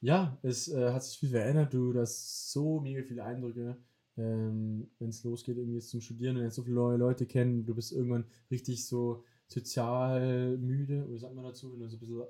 ja, 0.00 0.38
es 0.42 0.68
äh, 0.68 0.92
hat 0.92 1.04
sich 1.04 1.18
viel 1.18 1.30
verändert. 1.30 1.74
Du 1.74 1.94
hast 1.98 2.52
so 2.52 2.80
mega 2.80 3.02
viele 3.02 3.24
Eindrücke, 3.24 3.76
ähm, 4.16 4.88
wenn 4.98 5.10
es 5.10 5.22
losgeht, 5.24 5.56
irgendwie 5.56 5.76
jetzt 5.76 5.90
zum 5.90 6.00
Studieren 6.00 6.36
und 6.36 6.42
jetzt 6.42 6.54
so 6.54 6.62
viele 6.62 6.76
neue 6.76 6.96
Leute 6.96 7.26
kennen. 7.26 7.66
Du 7.66 7.74
bist 7.74 7.92
irgendwann 7.92 8.24
richtig 8.50 8.86
so 8.86 9.24
sozial 9.46 10.56
müde, 10.58 11.04
oder 11.04 11.14
wie 11.14 11.18
sagt 11.18 11.34
man 11.34 11.44
dazu, 11.44 11.72
wenn 11.72 11.80
du 11.80 11.88
so 11.88 11.96
ein 11.96 12.00
bisschen, 12.00 12.22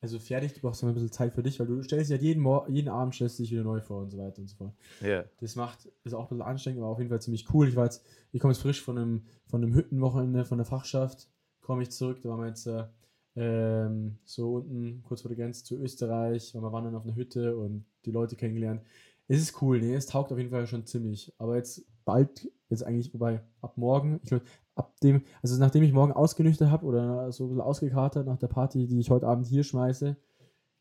also 0.00 0.18
fertig, 0.18 0.54
du 0.54 0.60
brauchst 0.60 0.82
immer 0.82 0.92
ein 0.92 0.94
bisschen 0.94 1.12
Zeit 1.12 1.34
für 1.34 1.42
dich, 1.42 1.60
weil 1.60 1.66
du 1.66 1.82
stellst 1.82 2.10
dich 2.10 2.14
halt 2.14 2.22
jeden, 2.22 2.42
Mor 2.42 2.68
jeden 2.68 2.88
Abend 2.88 3.14
stellst 3.14 3.38
du 3.38 3.42
dich 3.42 3.52
wieder 3.52 3.64
neu 3.64 3.80
vor 3.80 4.02
und 4.02 4.10
so 4.10 4.18
weiter 4.18 4.40
und 4.40 4.48
so 4.48 4.56
fort. 4.56 4.74
Ja. 5.00 5.24
Das 5.40 5.56
macht, 5.56 5.88
ist 6.04 6.14
auch 6.14 6.24
ein 6.24 6.28
bisschen 6.28 6.42
anstrengend, 6.42 6.80
aber 6.80 6.90
auf 6.90 6.98
jeden 6.98 7.10
Fall 7.10 7.20
ziemlich 7.20 7.52
cool. 7.52 7.68
Ich 7.68 7.76
war 7.76 7.84
jetzt, 7.84 8.04
ich 8.32 8.40
komme 8.40 8.52
jetzt 8.52 8.62
frisch 8.62 8.82
von 8.82 8.98
einem, 8.98 9.22
von 9.46 9.62
einem 9.62 9.74
Hüttenwochenende 9.74 10.44
von 10.44 10.58
der 10.58 10.66
Fachschaft, 10.66 11.28
komme 11.60 11.82
ich 11.82 11.90
zurück, 11.90 12.20
da 12.22 12.30
waren 12.30 12.40
wir 12.40 12.48
jetzt 12.48 12.66
äh, 12.66 12.84
ähm, 13.36 14.18
so 14.24 14.56
unten 14.56 15.02
kurz 15.02 15.22
vor 15.22 15.28
der 15.28 15.38
Grenze 15.38 15.64
zu 15.64 15.76
Österreich, 15.76 16.54
waren 16.54 16.62
wir 16.62 16.72
wandern 16.72 16.94
auf 16.94 17.04
einer 17.04 17.16
Hütte 17.16 17.56
und 17.56 17.84
die 18.04 18.10
Leute 18.12 18.36
kennengelernt. 18.36 18.82
Es 19.26 19.40
ist 19.40 19.60
cool, 19.62 19.80
nee, 19.80 19.94
es 19.94 20.06
taugt 20.06 20.32
auf 20.32 20.38
jeden 20.38 20.50
Fall 20.50 20.66
schon 20.66 20.86
ziemlich. 20.86 21.32
Aber 21.38 21.56
jetzt 21.56 21.84
bald, 22.04 22.50
jetzt 22.68 22.84
eigentlich, 22.84 23.12
wobei, 23.14 23.42
ab 23.62 23.76
morgen, 23.78 24.20
ich 24.22 24.28
glaube, 24.28 24.44
ab 24.74 25.00
dem, 25.00 25.22
also 25.42 25.58
nachdem 25.58 25.82
ich 25.82 25.92
morgen 25.92 26.12
ausgenüchtert 26.12 26.70
habe 26.70 26.84
oder 26.84 27.32
so 27.32 27.44
ein 27.44 27.48
bisschen 27.48 27.60
ausgekatert 27.62 28.26
nach 28.26 28.38
der 28.38 28.48
Party, 28.48 28.86
die 28.86 28.98
ich 29.00 29.10
heute 29.10 29.26
Abend 29.26 29.46
hier 29.46 29.64
schmeiße, 29.64 30.16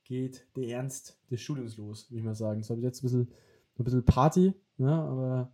geht 0.03 0.45
der 0.55 0.67
Ernst 0.67 1.17
des 1.31 1.41
Studiums 1.41 1.77
los, 1.77 2.11
würde 2.11 2.19
ich 2.19 2.25
mal 2.25 2.35
sagen. 2.35 2.59
Es 2.59 2.69
war 2.69 2.75
bis 2.75 2.83
jetzt 2.83 2.99
ein 3.01 3.07
bisschen, 3.07 3.31
ein 3.79 3.83
bisschen 3.83 4.03
Party, 4.05 4.53
ne, 4.77 4.91
aber 4.93 5.51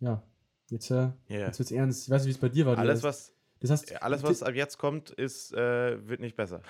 ja, 0.00 0.22
jetzt, 0.70 0.90
äh, 0.90 1.10
Ja. 1.28 1.46
jetzt 1.46 1.58
wird's 1.58 1.72
ernst. 1.72 2.04
Ich 2.04 2.10
weiß 2.10 2.22
nicht, 2.22 2.28
wie 2.28 2.36
es 2.36 2.40
bei 2.40 2.48
dir 2.48 2.66
war. 2.66 2.76
Du 2.76 2.80
Alles, 2.80 3.02
was, 3.02 3.34
das 3.60 3.70
heißt, 3.70 4.02
alles, 4.02 4.22
was 4.22 4.42
ab 4.42 4.54
jetzt 4.54 4.78
kommt, 4.78 5.10
ist, 5.10 5.52
äh, 5.54 6.06
wird 6.06 6.20
nicht 6.20 6.36
besser. 6.36 6.62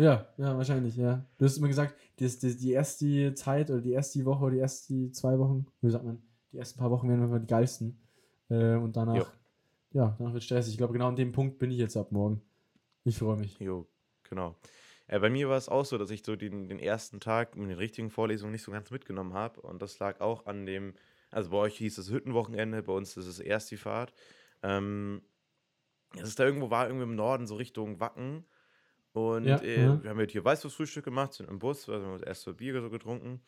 Ja, 0.00 0.28
ja, 0.36 0.56
wahrscheinlich, 0.56 0.96
ja. 0.96 1.24
Du 1.38 1.44
hast 1.44 1.56
immer 1.56 1.66
gesagt, 1.66 1.94
das, 2.20 2.38
das, 2.38 2.56
die 2.56 2.72
erste 2.72 3.34
Zeit 3.34 3.70
oder 3.70 3.80
die 3.80 3.92
erste 3.92 4.24
Woche 4.24 4.44
oder 4.44 4.54
die 4.54 4.60
ersten 4.60 5.12
zwei 5.12 5.38
Wochen, 5.38 5.66
wie 5.80 5.90
sagt 5.90 6.04
man, 6.04 6.22
die 6.52 6.58
ersten 6.58 6.78
paar 6.78 6.90
Wochen 6.90 7.08
werden 7.08 7.24
einfach 7.24 7.40
die 7.40 7.46
geilsten. 7.46 7.98
Äh, 8.48 8.74
und 8.74 8.96
danach, 8.96 9.16
Jo. 9.16 9.26
ja, 9.92 10.14
danach 10.18 10.32
wird 10.32 10.44
stressig. 10.44 10.72
Ich 10.72 10.78
glaube, 10.78 10.92
genau 10.92 11.08
an 11.08 11.16
dem 11.16 11.32
Punkt 11.32 11.58
bin 11.58 11.70
ich 11.70 11.78
jetzt 11.78 11.96
ab 11.96 12.12
morgen. 12.12 12.40
Ich 13.04 13.18
freue 13.18 13.36
mich. 13.36 13.58
Jo, 13.58 13.88
genau. 14.22 14.56
Äh, 15.08 15.18
bei 15.18 15.30
mir 15.30 15.48
war 15.48 15.56
es 15.56 15.68
auch 15.68 15.84
so, 15.84 15.98
dass 15.98 16.10
ich 16.10 16.22
so 16.24 16.36
den, 16.36 16.68
den 16.68 16.78
ersten 16.78 17.18
Tag 17.18 17.56
mit 17.56 17.70
den 17.70 17.78
richtigen 17.78 18.10
Vorlesungen 18.10 18.52
nicht 18.52 18.62
so 18.62 18.70
ganz 18.70 18.90
mitgenommen 18.90 19.32
habe. 19.32 19.60
Und 19.62 19.82
das 19.82 19.98
lag 19.98 20.20
auch 20.20 20.46
an 20.46 20.64
dem, 20.64 20.94
also 21.30 21.50
bei 21.50 21.56
euch 21.56 21.76
hieß 21.76 21.98
es 21.98 22.10
Hüttenwochenende, 22.10 22.82
bei 22.84 22.92
uns 22.92 23.16
ist 23.16 23.26
es 23.26 23.40
erst 23.40 23.70
die 23.70 23.76
Fahrt. 23.76 24.12
Ähm, 24.62 25.22
es 26.16 26.28
ist 26.30 26.38
da 26.38 26.44
irgendwo, 26.44 26.70
war 26.70 26.86
irgendwie 26.86 27.04
im 27.04 27.14
Norden, 27.16 27.46
so 27.46 27.56
Richtung 27.56 28.00
Wacken. 28.00 28.46
Und 29.12 29.62
Ja, 29.62 29.62
äh, 29.62 29.92
ja. 29.92 30.02
wir 30.02 30.10
haben 30.10 30.18
halt 30.18 30.32
hier 30.32 30.44
Weißwurstfrühstück 30.44 31.04
gemacht, 31.04 31.34
sind 31.34 31.48
im 31.48 31.58
Bus, 31.58 31.88
also 31.88 32.06
haben 32.06 32.20
wir 32.20 32.26
erst 32.26 32.42
so 32.42 32.54
Bier 32.54 32.80
so 32.80 32.90
getrunken. 32.90 33.32
Und 33.34 33.42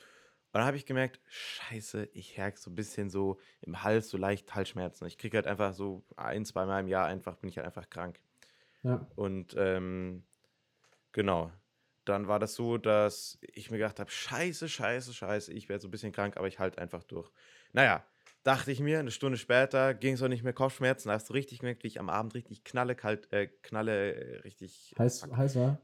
dann 0.54 0.64
habe 0.64 0.76
ich 0.76 0.86
gemerkt, 0.86 1.20
scheiße, 1.28 2.10
ich 2.12 2.36
herg 2.36 2.58
so 2.58 2.70
ein 2.70 2.74
bisschen 2.74 3.10
so 3.10 3.38
im 3.62 3.82
Hals, 3.84 4.10
so 4.10 4.18
leicht 4.18 4.54
Halsschmerzen. 4.54 5.06
Ich 5.06 5.18
kriege 5.18 5.36
halt 5.38 5.46
einfach 5.46 5.74
so 5.74 6.04
ein, 6.16 6.44
zwei 6.44 6.66
Mal 6.66 6.80
im 6.80 6.88
Jahr 6.88 7.06
einfach, 7.06 7.36
bin 7.36 7.50
ich 7.50 7.58
halt 7.58 7.66
einfach 7.66 7.90
krank. 7.90 8.20
Ja, 8.82 9.10
Und 9.14 9.54
ähm, 9.58 10.26
genau, 11.12 11.52
dann 12.04 12.28
war 12.28 12.38
das 12.38 12.54
so, 12.54 12.78
dass 12.78 13.38
ich 13.42 13.70
mir 13.70 13.78
gedacht 13.78 14.00
habe, 14.00 14.10
scheiße, 14.10 14.68
scheiße, 14.68 15.14
scheiße, 15.14 15.52
ich 15.52 15.68
werde 15.68 15.82
so 15.82 15.88
ein 15.88 15.90
bisschen 15.92 16.12
krank, 16.12 16.36
aber 16.36 16.48
ich 16.48 16.58
halte 16.58 16.78
einfach 16.80 17.04
durch. 17.04 17.30
Naja, 17.72 18.06
dachte 18.42 18.72
ich 18.72 18.80
mir, 18.80 18.98
eine 19.00 19.10
Stunde 19.10 19.38
später 19.38 19.94
ging 19.94 20.14
es 20.14 20.22
auch 20.22 20.28
nicht 20.28 20.42
mehr 20.44 20.52
Kopfschmerzen, 20.52 21.08
da 21.08 21.14
hast 21.14 21.28
du 21.30 21.34
richtig 21.34 21.60
gemerkt, 21.60 21.82
wie 21.84 21.88
ich 21.88 22.00
am 22.00 22.08
Abend 22.10 22.34
richtig 22.34 22.64
knalle, 22.64 22.94
kalt, 22.94 23.32
äh, 23.32 23.48
knalle, 23.62 24.14
äh, 24.14 24.36
richtig 24.40 24.96
heiß, 24.98 25.20
fuck. 25.20 25.36
heiß 25.36 25.56
war. 25.56 25.78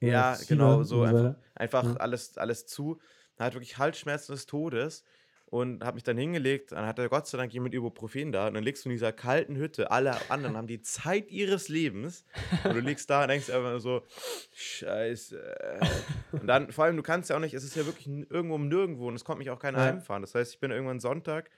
Ja, 0.00 0.36
Fieber 0.36 0.46
genau, 0.46 0.82
so 0.82 1.02
einfach, 1.04 1.36
einfach 1.54 1.92
Ja. 1.92 1.96
alles, 1.96 2.38
alles 2.38 2.66
zu. 2.66 3.00
Da 3.36 3.44
hat 3.44 3.54
wirklich 3.54 3.78
Halsschmerzen 3.78 4.32
des 4.32 4.46
Todes 4.46 5.04
und 5.46 5.84
habe 5.84 5.94
mich 5.96 6.04
dann 6.04 6.16
hingelegt. 6.16 6.72
Dann 6.72 6.86
hatte 6.86 7.08
Gott 7.08 7.26
sei 7.26 7.38
Dank 7.38 7.52
jemand 7.52 7.74
Ibuprofen 7.74 8.32
da 8.32 8.46
und 8.48 8.54
dann 8.54 8.64
liegst 8.64 8.84
du 8.84 8.88
in 8.88 8.94
dieser 8.94 9.12
kalten 9.12 9.56
Hütte. 9.56 9.90
Alle 9.90 10.30
anderen 10.30 10.56
haben 10.56 10.66
die 10.66 10.80
Zeit 10.82 11.30
ihres 11.30 11.68
Lebens 11.68 12.24
und 12.66 12.74
du 12.74 12.80
liegst 12.80 13.10
da 13.10 13.22
und 13.22 13.28
denkst 13.28 13.50
einfach 13.50 13.70
nur 13.70 13.80
so, 13.80 14.06
Scheiße. 14.52 16.06
Und 16.38 16.46
dann, 16.46 16.72
vor 16.72 16.84
allem, 16.84 16.96
du 16.96 17.02
kannst 17.02 17.28
ja 17.30 17.36
auch 17.36 17.40
nicht, 17.40 17.54
es 17.54 17.64
ist 17.64 17.74
ja 17.76 17.84
wirklich 17.86 18.06
irgendwo 18.08 18.54
um 18.54 18.68
nirgendwo 18.68 19.08
und 19.08 19.14
es 19.14 19.24
kommt 19.24 19.38
mich 19.38 19.50
auch 19.50 19.58
keiner 19.58 19.78
Ja. 19.78 19.80
heimfahren. 19.80 20.22
Das 20.22 20.34
heißt, 20.34 20.54
ich 20.54 20.60
bin 20.60 20.70
irgendwann 20.70 21.00
Sonntag, 21.00 21.50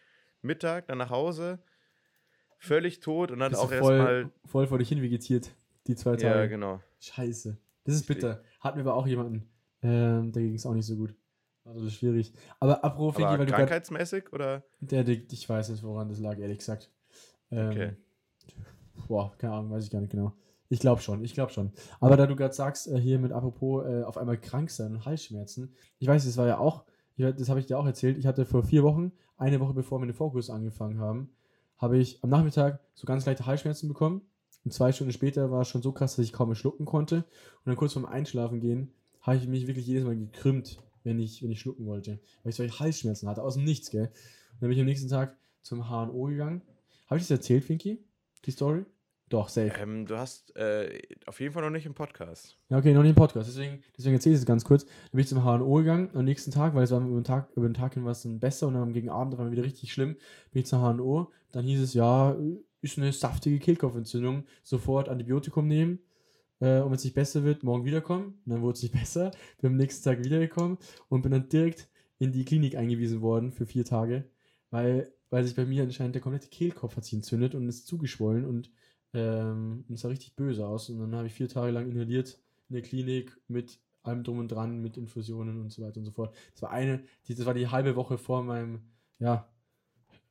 Mittag, 0.43 0.87
dann 0.87 0.99
nach 0.99 1.11
Hause 1.11 1.59
völlig 2.59 3.01
tot 3.01 3.31
und 3.31 3.41
dann 3.41 3.51
Bist 3.51 3.63
auch 3.63 3.69
voll, 3.69 3.97
erstmal. 3.97 4.31
voll 4.45 4.67
vor 4.67 4.79
dich 4.79 4.89
hin 4.89 5.03
vegetiert, 5.03 5.51
die 5.87 5.97
zwei 5.97 6.17
Tage. 6.17 6.41
Ja, 6.41 6.47
genau. 6.47 6.81
Scheiße. 7.01 7.57
Das 7.85 7.95
ist 7.95 8.07
bitter. 8.07 8.43
Hatten 8.61 8.79
wir 8.79 8.85
aber 8.87 8.95
auch 8.95 9.07
jemanden. 9.07 9.49
Ähm, 9.83 10.31
der 10.31 10.43
ging 10.43 10.55
es 10.55 10.65
auch 10.67 10.75
nicht 10.75 10.87
so 10.87 10.97
gut. 10.97 11.15
War 11.65 11.75
das 11.75 11.93
schwierig. 11.95 12.33
Aber 12.61 12.85
apropos, 12.85 13.23
Aber 13.23 13.39
weil 13.39 13.47
du 13.47 13.53
krankheitsmäßig 13.53 14.33
oder? 14.33 14.63
Der, 14.81 15.03
der, 15.05 15.17
ich 15.31 15.49
weiß 15.49 15.71
nicht, 15.71 15.83
woran 15.83 16.09
das 16.09 16.19
lag, 16.21 16.39
ehrlich 16.39 16.59
gesagt. 16.59 16.91
Ähm, 17.51 17.71
Okay. 17.71 17.97
Boah, 19.09 19.37
keine 19.39 19.55
Ahnung, 19.55 19.71
weiß 19.73 19.85
ich 19.85 19.91
gar 19.91 20.01
nicht 20.01 20.11
genau. 20.11 20.33
Ich 20.69 20.81
glaube 20.81 21.03
schon, 21.03 21.25
ich 21.25 21.35
glaube 21.35 21.53
schon. 21.53 21.73
Aber 22.01 22.17
da 22.17 22.27
du 22.27 22.37
gerade 22.37 22.55
sagst, 22.55 22.89
äh, 22.89 22.99
hier 22.99 23.19
mit 23.19 23.33
apropos 23.33 23.85
äh, 23.85 24.05
auf 24.05 24.17
einmal 24.17 24.39
krank 24.39 24.71
sein 24.71 24.93
und 24.95 25.05
Halsschmerzen, 25.05 25.75
ich 25.99 26.09
weiß, 26.09 26.25
das 26.25 26.37
war 26.37 26.47
ja 26.47 26.59
auch, 26.59 26.85
ich, 27.17 27.25
das 27.37 27.49
habe 27.49 27.61
ich 27.61 27.67
dir 27.67 27.79
auch 27.79 27.87
erzählt, 27.87 28.19
ich 28.19 28.27
hatte 28.27 28.45
vor 28.45 28.63
vier 28.63 28.83
Wochen, 28.83 29.13
eine 29.37 29.61
Woche 29.61 29.75
bevor 29.75 29.99
meine 29.99 30.15
Vorkurse 30.15 30.53
angefangen 30.53 30.99
haben, 30.99 31.31
habe 31.79 31.99
ich 31.99 32.23
am 32.23 32.31
Nachmittag 32.31 32.81
so 32.95 33.07
ganz 33.07 33.27
leichte 33.27 33.47
Halsschmerzen 33.47 33.89
bekommen. 33.89 34.23
Und 34.65 34.73
zwei 34.73 34.93
Stunden 34.93 35.13
später 35.13 35.51
war 35.51 35.63
es 35.63 35.69
schon 35.69 35.83
so 35.83 35.91
krass, 35.91 36.15
dass 36.15 36.25
ich 36.25 36.33
kaum 36.33 36.49
mehr 36.49 36.57
schlucken 36.57 36.85
konnte. 36.85 37.17
Und 37.17 37.67
dann 37.67 37.77
kurz 37.77 37.95
vorm 37.95 38.05
Einschlafen 38.05 38.61
gehen, 38.61 38.93
habe 39.21 39.37
ich 39.37 39.49
mich 39.49 39.67
wirklich 39.67 39.87
jedes 39.87 40.05
Mal 40.05 40.17
gekrümmt, 40.17 40.79
wenn 41.03 41.19
ich, 41.19 41.43
wenn 41.43 41.51
ich 41.51 41.61
schlucken 41.61 41.87
wollte. 41.87 42.21
Weil 42.43 42.51
ich 42.51 42.57
solche 42.57 42.79
Halsschmerzen 42.79 43.29
hatte, 43.29 43.43
aus 43.43 43.55
dem 43.55 43.65
Nichts, 43.65 43.91
gell. 43.91 44.07
Und 44.07 44.61
dann 44.61 44.69
bin 44.69 44.73
ich 44.73 44.81
am 44.81 44.87
nächsten 44.87 45.09
Tag 45.09 45.37
zum 45.63 45.89
HNO 45.89 46.27
gegangen. 46.27 46.63
Habe 47.09 47.19
ich 47.19 47.25
das 47.25 47.39
erzählt, 47.39 47.65
Finky? 47.65 47.99
Die 48.45 48.51
Story? 48.53 48.85
Doch, 49.33 49.49
safe. 49.49 49.73
Ähm, 49.81 50.05
du 50.05 50.19
hast 50.19 50.55
äh, 50.57 51.01
auf 51.25 51.41
jeden 51.41 51.55
Fall 51.55 51.63
noch 51.63 51.71
nicht 51.71 51.87
im 51.87 51.95
Podcast. 51.95 52.59
Ja, 52.69 52.77
okay, 52.77 52.93
noch 52.93 53.01
nicht 53.01 53.13
im 53.13 53.17
Podcast. 53.17 53.49
Deswegen, 53.49 53.83
deswegen 53.97 54.15
erzähle 54.15 54.35
ich 54.35 54.43
es 54.43 54.47
ganz 54.47 54.63
kurz. 54.63 54.85
Dann 54.85 55.13
bin 55.13 55.21
ich 55.21 55.29
zum 55.29 55.43
HNO 55.43 55.75
gegangen 55.77 56.11
am 56.13 56.27
nächsten 56.27 56.51
Tag, 56.51 56.75
weil 56.75 56.85
es 56.85 56.91
war 56.91 57.01
über 57.01 57.19
den 57.19 57.25
Tag, 57.25 57.49
über 57.57 57.67
den 57.67 57.73
Tag 57.73 57.95
hin 57.95 58.05
was 58.05 58.25
dann 58.25 58.41
besser 58.41 58.67
und 58.67 58.75
dann 58.75 58.93
gegen 58.93 59.09
Abend 59.09 59.39
war 59.39 59.51
wieder 59.51 59.63
richtig 59.63 59.91
schlimm. 59.91 60.17
Bin 60.51 60.61
ich 60.61 60.67
zum 60.67 60.83
HNO. 60.83 61.33
Dann 61.51 61.65
hieß 61.65 61.81
es, 61.81 61.95
ja, 61.95 62.37
ist 62.83 62.99
eine 62.99 63.11
saftige 63.11 63.59
Kehlkopfentzündung. 63.59 64.45
Sofort 64.63 65.09
Antibiotikum 65.09 65.67
nehmen. 65.67 66.01
Äh, 66.61 66.81
und 66.81 66.91
wenn 66.91 66.97
es 66.97 67.05
nicht 67.05 67.15
besser 67.15 67.43
wird, 67.43 67.63
morgen 67.63 67.87
wiederkommen. 67.87 68.39
Und 68.45 68.53
dann 68.53 68.61
wurde 68.61 68.75
es 68.75 68.83
nicht 68.83 68.93
besser. 69.01 69.31
Bin 69.63 69.71
am 69.71 69.79
nächsten 69.79 70.05
Tag 70.05 70.23
wiedergekommen 70.23 70.77
und 71.09 71.23
bin 71.23 71.33
dann 71.33 71.49
direkt 71.49 71.89
in 72.19 72.33
die 72.33 72.45
Klinik 72.45 72.75
eingewiesen 72.75 73.23
worden 73.23 73.51
für 73.51 73.65
vier 73.65 73.87
Tage, 73.87 74.27
weil, 74.69 75.11
weil 75.31 75.43
sich 75.43 75.57
bei 75.57 75.65
mir 75.65 75.85
anscheinend 75.85 76.17
der 76.17 76.23
komplette 76.23 76.49
Kehlkopf 76.49 76.97
hat 76.97 77.05
sich 77.05 77.15
entzündet 77.15 77.55
und 77.55 77.67
ist 77.67 77.87
zugeschwollen 77.87 78.45
und 78.45 78.71
ähm, 79.15 79.85
und 79.89 79.95
es 79.95 80.03
sah 80.03 80.09
richtig 80.09 80.35
böse 80.35 80.67
aus. 80.67 80.89
Und 80.91 80.99
dann 81.01 81.15
habe 81.15 81.27
ich 81.27 81.35
vier 81.35 81.49
Tage 81.49 81.73
lang 81.73 81.91
inhaliert 81.91 82.41
in 82.69 82.75
der 82.75 82.83
Klinik 82.83 83.37
mit 83.49 83.81
allem 84.03 84.25
drum 84.25 84.39
und 84.39 84.49
dran, 84.49 84.81
mit 84.81 84.97
Infusionen 84.97 85.61
und 85.61 85.71
so 85.71 85.83
weiter 85.83 85.99
und 85.99 86.05
so 86.05 86.13
fort. 86.13 86.35
Das 86.53 86.63
war 86.63 86.71
eine, 86.71 87.05
die, 87.29 87.35
das 87.35 87.47
war 87.47 87.55
die 87.55 87.69
halbe 87.69 87.97
Woche 87.97 88.19
vor 88.19 88.43
meinem, 88.43 88.81
ja, 89.19 89.49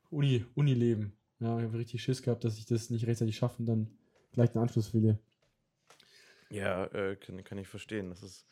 Uni, 0.10 0.46
Unileben. 0.56 1.14
Ja, 1.40 1.58
ich 1.58 1.66
habe 1.66 1.78
richtig 1.78 2.04
Schiss 2.04 2.22
gehabt, 2.22 2.44
dass 2.44 2.58
ich 2.58 2.66
das 2.66 2.90
nicht 2.90 3.08
rechtzeitig 3.08 3.38
schaffe 3.38 3.60
und 3.60 3.66
dann 3.66 3.90
gleich 4.34 4.52
den 4.52 4.62
Anschluss 4.62 4.88
verliere. 4.88 5.18
Ja, 6.50 6.86
äh, 6.88 7.16
kann, 7.16 7.44
kann 7.44 7.58
ich 7.58 7.68
verstehen. 7.68 8.10
Das 8.10 8.22
ist, 8.22 8.46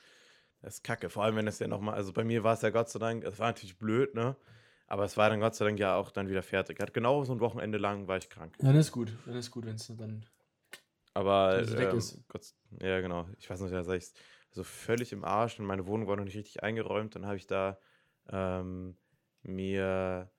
das 0.62 0.76
ist 0.76 0.84
kacke. 0.84 1.10
Vor 1.10 1.24
allem, 1.24 1.36
wenn 1.36 1.48
es 1.48 1.60
ja 1.60 1.68
nochmal, 1.68 1.96
also 1.96 2.14
bei 2.14 2.24
mir 2.24 2.44
war 2.44 2.54
es 2.54 2.62
ja 2.62 2.70
Gott 2.70 2.90
sei 2.90 3.00
Dank, 3.00 3.24
es 3.26 3.38
war 3.40 3.48
natürlich 3.48 3.78
blöd, 3.78 4.16
ne? 4.16 4.36
Aber 4.90 5.04
es 5.04 5.18
war 5.18 5.30
dann 5.30 5.40
Gott 5.40 5.54
sei 5.54 5.66
Dank 5.66 5.80
ja 5.80 5.96
auch 5.96 6.10
dann 6.10 6.30
wieder 6.30 6.42
fertig. 6.42 6.80
Hat 6.80 6.96
genau 6.96 7.24
so 7.24 7.32
ein 7.32 7.40
Wochenende 7.40 7.78
lang 7.78 8.08
war 8.08 8.18
ich 8.18 8.28
krank. 8.28 8.56
Ja, 8.60 8.70
dann 8.70 8.76
ist 8.76 8.92
gut. 8.92 9.14
Dann 9.26 9.36
ist 9.36 9.52
gut, 9.52 9.66
wenn 9.66 9.76
es 9.76 9.88
dann. 9.96 10.26
Aber 11.14 11.62
weg 11.78 11.92
ähm, 11.92 11.98
ist. 12.00 12.28
Gott, 12.28 12.54
ja, 12.82 13.00
genau. 13.00 13.30
Ich 13.38 13.48
weiß 13.48 13.62
nicht, 13.62 13.72
da 13.72 13.84
sag 13.84 13.98
ich 13.98 14.12
so 14.50 14.64
völlig 14.64 15.12
im 15.12 15.24
Arsch 15.24 15.60
und 15.60 15.66
meine 15.66 15.86
Wohnung 15.86 16.08
war 16.08 16.16
noch 16.16 16.24
nicht 16.24 16.36
richtig 16.36 16.64
eingeräumt. 16.64 17.14
Dann 17.14 17.28
habe 17.28 17.38
ich 17.38 17.46
da 17.46 17.80
ähm, 18.30 18.98
mir 19.44 20.32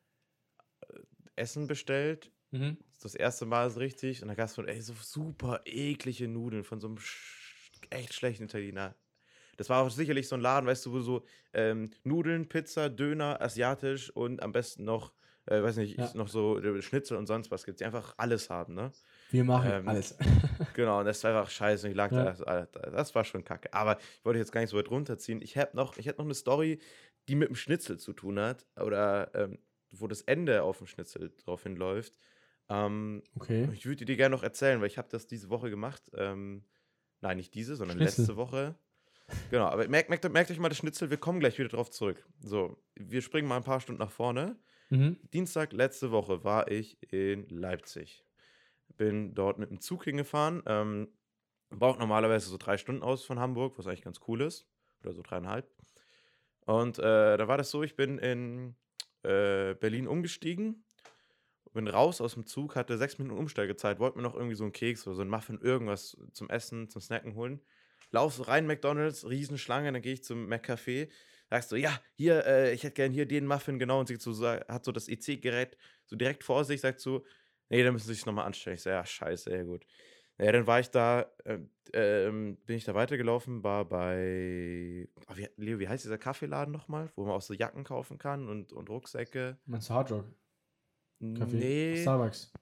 äh, 0.80 0.98
Essen 1.36 1.68
bestellt. 1.68 2.32
Mhm. 2.50 2.76
Das 3.00 3.14
erste 3.14 3.46
Mal 3.46 3.70
so 3.70 3.78
richtig. 3.78 4.20
Und 4.20 4.28
da 4.28 4.34
gab 4.34 4.48
es 4.48 4.54
so, 4.54 4.94
super 5.00 5.60
eklige 5.64 6.26
Nudeln 6.26 6.64
von 6.64 6.80
so 6.80 6.88
einem 6.88 6.98
echt 7.90 8.14
schlechten 8.14 8.44
Italiener. 8.44 8.96
Das 9.60 9.68
war 9.68 9.82
auch 9.84 9.90
sicherlich 9.90 10.26
so 10.26 10.36
ein 10.36 10.40
Laden, 10.40 10.66
weißt 10.66 10.86
du, 10.86 10.92
wo 10.92 11.00
so 11.00 11.24
ähm, 11.52 11.90
Nudeln, 12.02 12.48
Pizza, 12.48 12.88
Döner, 12.88 13.40
asiatisch 13.42 14.10
und 14.10 14.42
am 14.42 14.52
besten 14.52 14.84
noch, 14.84 15.12
äh, 15.46 15.62
weiß 15.62 15.76
nicht, 15.76 15.98
Ja. 15.98 16.14
noch 16.14 16.28
so 16.28 16.58
äh, 16.58 16.80
Schnitzel 16.80 17.18
und 17.18 17.26
sonst 17.26 17.50
was 17.50 17.64
gibt. 17.64 17.80
Die 17.80 17.84
einfach 17.84 18.14
alles 18.16 18.48
haben, 18.48 18.74
ne? 18.74 18.92
Wir 19.30 19.44
machen 19.44 19.74
Ähm, 19.74 19.84
alles. 19.84 20.16
Genau, 20.72 21.00
und 21.00 21.06
das 21.06 21.24
war 21.24 21.32
einfach 21.36 21.50
scheiße. 21.50 21.86
Und 21.86 21.90
ich 21.92 21.96
lag 21.96 22.12
Ja. 22.12 22.14
da, 22.14 22.32
Alter, 22.44 22.90
das 22.92 23.14
war 23.14 23.24
schon 23.24 23.44
kacke. 23.44 23.74
Aber 23.74 23.98
ich 24.00 24.24
wollte 24.24 24.38
jetzt 24.38 24.52
gar 24.52 24.60
nicht 24.60 24.70
so 24.70 24.76
weit 24.78 24.90
runterziehen. 24.90 25.42
Ich 25.42 25.56
habe 25.58 25.76
noch, 25.76 25.96
ich 25.98 26.06
noch 26.06 26.18
eine 26.20 26.34
Story, 26.34 26.80
die 27.28 27.34
mit 27.34 27.48
dem 27.48 27.56
Schnitzel 27.56 27.98
zu 27.98 28.12
tun 28.12 28.38
hat. 28.38 28.66
Oder 28.80 29.34
ähm, 29.34 29.58
wo 29.90 30.06
das 30.06 30.22
Ende 30.22 30.62
auf 30.62 30.78
dem 30.78 30.86
Schnitzel 30.86 31.32
drauf 31.36 31.64
hinläuft. 31.64 32.18
Ähm, 32.68 33.22
Okay. 33.36 33.70
ich 33.72 33.86
würde 33.86 34.04
dir 34.04 34.16
gerne 34.16 34.34
noch 34.36 34.42
erzählen, 34.44 34.80
weil 34.80 34.86
ich 34.88 34.98
habe 34.98 35.08
das 35.10 35.26
diese 35.26 35.50
Woche 35.50 35.70
gemacht. 35.70 36.04
Ähm, 36.14 36.66
nein, 37.20 37.36
nicht 37.38 37.54
diese, 37.54 37.76
sondern 37.76 37.98
Schnitzel. 37.98 38.00
letzte 38.00 38.36
Woche. 38.36 38.78
Genau, 39.50 39.66
aber 39.66 39.88
merkt, 39.88 40.08
merkt, 40.10 40.30
merkt 40.32 40.50
euch 40.50 40.58
mal 40.58 40.68
das 40.68 40.78
Schnitzel, 40.78 41.10
wir 41.10 41.16
kommen 41.16 41.40
gleich 41.40 41.58
wieder 41.58 41.68
drauf 41.68 41.90
zurück. 41.90 42.24
So, 42.40 42.82
wir 42.94 43.22
springen 43.22 43.48
mal 43.48 43.56
ein 43.56 43.64
paar 43.64 43.80
Stunden 43.80 44.00
nach 44.00 44.10
vorne. 44.10 44.56
Mhm. 44.90 45.18
Dienstag 45.32 45.72
letzte 45.72 46.10
Woche 46.10 46.44
war 46.44 46.70
ich 46.70 46.98
in 47.12 47.48
Leipzig. 47.48 48.24
Bin 48.96 49.34
dort 49.34 49.58
mit 49.58 49.70
dem 49.70 49.80
Zug 49.80 50.04
hingefahren. 50.04 50.62
Ähm, 50.66 51.08
braucht 51.70 51.98
normalerweise 51.98 52.48
so 52.48 52.56
drei 52.58 52.76
Stunden 52.76 53.02
aus 53.02 53.24
von 53.24 53.38
Hamburg, 53.38 53.78
was 53.78 53.86
eigentlich 53.86 54.02
ganz 54.02 54.20
cool 54.28 54.40
ist. 54.40 54.68
Oder 55.02 55.12
so 55.12 55.22
dreieinhalb. 55.22 55.70
Und 56.66 56.98
äh, 56.98 57.36
da 57.36 57.48
war 57.48 57.56
das 57.56 57.70
so, 57.70 57.82
ich 57.82 57.96
bin 57.96 58.18
in 58.18 58.76
äh, 59.22 59.74
Berlin 59.74 60.06
umgestiegen, 60.06 60.84
bin 61.72 61.88
raus 61.88 62.20
aus 62.20 62.34
dem 62.34 62.46
Zug, 62.46 62.76
hatte 62.76 62.98
sechs 62.98 63.18
Minuten 63.18 63.38
Umsteigezeit, 63.38 63.98
wollte 63.98 64.18
mir 64.18 64.22
noch 64.22 64.34
irgendwie 64.34 64.56
so 64.56 64.64
einen 64.64 64.72
Keks 64.72 65.06
oder 65.06 65.14
so 65.14 65.22
einen 65.22 65.30
Muffin, 65.30 65.58
irgendwas 65.60 66.16
zum 66.32 66.50
Essen, 66.50 66.88
zum 66.88 67.00
Snacken 67.00 67.34
holen. 67.34 67.60
Lauf 68.10 68.34
so 68.34 68.42
rein, 68.42 68.66
McDonalds, 68.66 69.28
Riesenschlange, 69.28 69.92
dann 69.92 70.02
gehe 70.02 70.14
ich 70.14 70.24
zum 70.24 70.48
McCafé, 70.48 71.08
sagst 71.48 71.72
du, 71.72 71.76
ja, 71.76 72.00
hier, 72.16 72.44
äh, 72.46 72.72
ich 72.72 72.82
hätte 72.82 72.94
gern 72.94 73.12
hier 73.12 73.26
den 73.26 73.46
Muffin, 73.46 73.78
genau, 73.78 74.00
und 74.00 74.08
sie 74.08 74.16
so, 74.16 74.46
hat 74.46 74.84
so 74.84 74.92
das 74.92 75.08
EC-Gerät 75.08 75.76
so 76.06 76.16
direkt 76.16 76.44
vor 76.44 76.64
sich, 76.64 76.80
sagt 76.80 77.00
so, 77.00 77.24
nee, 77.68 77.82
da 77.82 77.92
müssen 77.92 78.08
sie 78.08 78.14
sich 78.14 78.26
nochmal 78.26 78.46
anstellen. 78.46 78.74
Ich 78.74 78.82
so, 78.82 78.90
ja, 78.90 79.04
scheiße, 79.04 79.50
ja 79.54 79.62
gut. 79.62 79.86
Ja, 80.38 80.52
dann 80.52 80.66
war 80.66 80.80
ich 80.80 80.90
da, 80.90 81.30
äh, 81.44 81.58
ähm, 81.92 82.56
bin 82.64 82.76
ich 82.76 82.84
da 82.84 82.94
weitergelaufen, 82.94 83.62
war 83.62 83.84
bei, 83.84 85.06
ah, 85.26 85.36
wie, 85.36 85.48
Leo, 85.56 85.78
wie 85.78 85.88
heißt 85.88 86.04
dieser 86.04 86.18
Kaffeeladen 86.18 86.72
nochmal, 86.72 87.10
wo 87.14 87.24
man 87.24 87.34
auch 87.34 87.42
so 87.42 87.52
Jacken 87.52 87.84
kaufen 87.84 88.16
kann 88.16 88.48
und, 88.48 88.72
und 88.72 88.88
Rucksäcke? 88.88 89.58
Meinst 89.66 89.90
du 89.90 89.94
Hard 89.94 90.10
Rock? 90.12 90.24
Kaffee? 91.20 91.56
Nee, 91.56 91.96
Starbucks. 92.00 92.52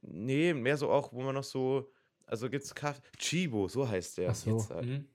nee, 0.00 0.54
mehr 0.54 0.76
so 0.78 0.90
auch, 0.90 1.12
wo 1.12 1.20
man 1.20 1.34
noch 1.34 1.44
so, 1.44 1.92
also 2.28 2.48
gibt's 2.50 2.74
Kaffee, 2.74 3.02
Chibo, 3.18 3.68
so 3.68 3.88
heißt 3.88 4.18
der. 4.18 4.30
Ach 4.30 4.34
so. 4.34 4.58
Jetzt, 4.58 4.70
äh, 4.70 4.82
Mhm. 4.82 5.08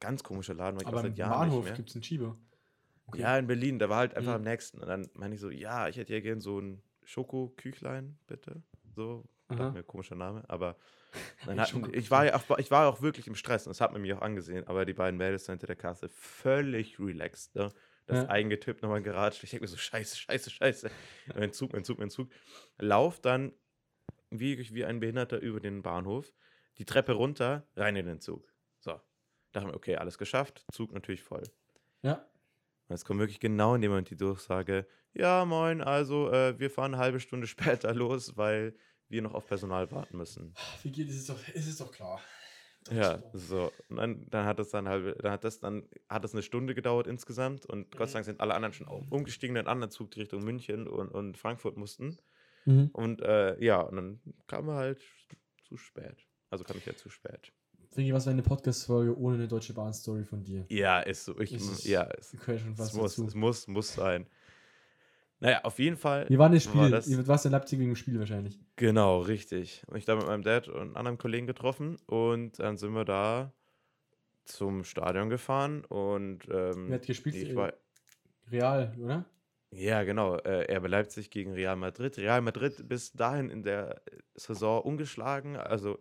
Ganz 0.00 0.22
komischer 0.22 0.54
Laden, 0.54 0.76
weil 0.76 0.82
ich 0.82 0.88
auch 0.88 0.92
Aber 0.92 1.02
seit 1.02 1.18
Jahren 1.18 1.48
Bahnhof 1.48 1.74
gibt 1.74 1.88
es 1.88 1.94
einen 1.96 2.02
Chibo. 2.02 2.36
Okay. 3.06 3.20
Ja, 3.20 3.38
in 3.38 3.46
Berlin, 3.46 3.78
der 3.78 3.88
war 3.90 3.98
halt 3.98 4.14
einfach 4.16 4.32
Mhm. 4.32 4.36
am 4.36 4.42
nächsten. 4.42 4.78
Und 4.80 4.88
dann 4.88 5.08
meine 5.14 5.34
ich 5.34 5.40
so, 5.40 5.50
ja, 5.50 5.88
ich 5.88 5.96
hätte 5.96 6.12
ja 6.14 6.20
gern 6.20 6.40
so 6.40 6.58
ein 6.58 6.82
Schokoküchlein, 7.04 8.18
bitte. 8.26 8.62
So, 8.94 9.24
dachte 9.48 9.72
mir, 9.72 9.82
komischer 9.82 10.14
Name, 10.14 10.44
aber 10.48 10.76
hatten, 11.46 11.92
ich, 11.94 12.10
war 12.10 12.24
ja 12.24 12.34
auch, 12.34 12.58
ich 12.58 12.70
war 12.70 12.88
auch 12.88 13.02
wirklich 13.02 13.26
im 13.26 13.34
Stress 13.34 13.66
und 13.66 13.70
das 13.70 13.80
hat 13.80 13.92
man 13.92 14.02
mir 14.02 14.16
auch 14.18 14.22
angesehen, 14.22 14.66
aber 14.66 14.84
die 14.84 14.94
beiden 14.94 15.18
Mädels 15.18 15.44
da 15.44 15.52
hinter 15.52 15.66
der 15.66 15.76
Kasse 15.76 16.08
völlig 16.08 16.98
relaxed, 16.98 17.54
ne? 17.54 17.72
Das 18.06 18.18
Ja. 18.18 18.28
eingetippt, 18.28 18.82
nochmal 18.82 19.00
geratscht. 19.02 19.42
Ich 19.44 19.50
denke 19.50 19.64
mir 19.64 19.68
so, 19.68 19.78
scheiße, 19.78 20.16
scheiße, 20.18 20.50
scheiße. 20.50 20.90
Mein 21.34 21.52
Zug, 21.52 21.72
mein 21.72 21.84
Zug, 21.84 21.98
mein 21.98 22.10
Zug. 22.10 22.28
Lauf 22.78 23.18
dann 23.20 23.52
wie, 24.40 24.58
wie 24.74 24.84
ein 24.84 25.00
Behinderter 25.00 25.40
über 25.40 25.60
den 25.60 25.82
Bahnhof, 25.82 26.32
die 26.78 26.84
Treppe 26.84 27.12
runter, 27.12 27.66
rein 27.76 27.96
in 27.96 28.06
den 28.06 28.20
Zug. 28.20 28.52
So. 28.78 29.00
Dachte 29.52 29.68
mir, 29.68 29.74
okay, 29.74 29.96
alles 29.96 30.18
geschafft, 30.18 30.64
Zug 30.72 30.92
natürlich 30.92 31.22
voll. 31.22 31.44
Ja. 32.02 32.26
Und 32.88 32.94
es 32.94 33.04
kommt 33.04 33.20
wirklich 33.20 33.40
genau 33.40 33.74
in 33.74 33.82
dem 33.82 33.90
Moment 33.90 34.10
die 34.10 34.16
Durchsage, 34.16 34.86
ja, 35.14 35.44
moin, 35.44 35.80
also 35.80 36.30
äh, 36.30 36.58
wir 36.58 36.70
fahren 36.70 36.94
eine 36.94 37.02
halbe 37.02 37.20
Stunde 37.20 37.46
später 37.86 37.94
los, 37.94 38.36
weil 38.36 38.74
wir 39.08 39.22
noch 39.22 39.34
auf 39.34 39.46
Personal 39.46 39.90
warten 39.92 40.16
müssen. 40.16 40.54
Wie 40.82 40.90
geht 40.90 41.08
es? 41.08 41.16
Ist 41.16 41.30
doch, 41.30 41.48
ist 41.48 41.68
es 41.68 41.78
doch 41.78 41.92
klar. 41.92 42.20
Ja, 42.90 43.22
so. 43.32 43.72
Und 43.88 43.96
dann, 43.96 44.26
dann 44.28 44.44
hat 44.44 44.58
es 44.58 44.70
dann 44.70 44.88
halbe, 44.88 45.16
dann 45.20 45.32
hat 45.32 45.44
das 45.44 45.58
dann, 45.60 45.88
hat 46.08 46.24
es 46.24 46.32
eine 46.34 46.42
Stunde 46.42 46.74
gedauert 46.74 47.06
insgesamt 47.06 47.64
und 47.64 47.96
Gott 47.96 48.10
sei 48.10 48.14
Dank 48.14 48.26
sind 48.26 48.40
alle 48.40 48.54
anderen 48.54 48.74
schon 48.74 48.88
um- 48.88 49.10
umgestiegen 49.10 49.56
in 49.56 49.60
einen 49.60 49.68
anderen 49.68 49.90
Zug, 49.90 50.10
die 50.10 50.20
Richtung 50.20 50.44
München 50.44 50.86
und, 50.86 51.08
und 51.08 51.38
Frankfurt 51.38 51.76
mussten. 51.76 52.18
Mhm. 52.64 52.90
Und 52.92 53.20
äh, 53.22 53.62
ja, 53.62 53.80
und 53.80 53.96
dann 53.96 54.20
kam 54.46 54.68
er 54.68 54.74
halt 54.76 55.00
zu 55.62 55.76
spät. 55.76 56.26
Also 56.50 56.64
kam 56.64 56.76
ich 56.78 56.86
ja 56.86 56.94
zu 56.96 57.08
spät. 57.10 57.52
Vicky, 57.94 58.12
was 58.12 58.26
wäre 58.26 58.32
eine 58.34 58.42
Podcast-Folge 58.42 59.16
ohne 59.16 59.36
eine 59.36 59.48
deutsche 59.48 59.72
Bahn-Story 59.72 60.24
von 60.24 60.42
dir? 60.42 60.64
Ja, 60.68 61.00
ist 61.00 61.24
so. 61.26 61.38
Ich, 61.40 61.52
Ist 61.52 61.70
es- 61.70 61.84
ja, 61.84 62.08
es, 62.18 62.32
können 62.40 62.58
schon 62.58 62.72
es 62.72 62.78
was 62.78 62.92
muss, 62.94 63.12
dazu. 63.16 63.26
es 63.28 63.34
muss, 63.34 63.66
muss 63.68 63.94
sein. 63.94 64.26
Naja, 65.40 65.60
auf 65.62 65.78
jeden 65.78 65.96
Fall. 65.96 66.28
Wir 66.28 66.38
waren 66.38 66.52
im 66.52 66.54
war 66.54 66.60
Spiel. 66.60 66.90
das- 66.90 67.06
Ihr 67.06 67.26
warst 67.28 67.44
in 67.46 67.52
Leipzig 67.52 67.78
wegen 67.78 67.90
dem 67.90 67.96
Spiel 67.96 68.18
wahrscheinlich. 68.18 68.58
Genau, 68.76 69.20
richtig. 69.20 69.82
Und 69.88 69.96
ich 69.96 70.04
da 70.06 70.16
mit 70.16 70.26
meinem 70.26 70.42
Dad 70.42 70.68
und 70.68 70.80
einem 70.80 70.96
anderen 70.96 71.18
Kollegen 71.18 71.46
getroffen 71.46 71.96
und 72.06 72.58
dann 72.58 72.76
sind 72.78 72.94
wir 72.94 73.04
da 73.04 73.52
zum 74.44 74.84
Stadion 74.84 75.28
gefahren 75.30 75.84
und 75.84 76.48
ähm, 76.50 76.88
Wer 76.88 76.94
hat 76.96 77.06
gespielt? 77.06 77.34
ich 77.36 77.54
war, 77.54 77.72
Real, 78.50 78.94
oder? 79.00 79.24
Ja, 79.76 80.04
genau. 80.04 80.36
Äh, 80.36 80.72
RB 80.76 80.86
Leipzig 80.88 81.30
gegen 81.30 81.52
Real 81.52 81.76
Madrid. 81.76 82.16
Real 82.18 82.40
Madrid 82.40 82.88
bis 82.88 83.12
dahin 83.12 83.50
in 83.50 83.62
der 83.62 84.02
Saison 84.34 84.82
ungeschlagen, 84.82 85.56
also 85.56 85.98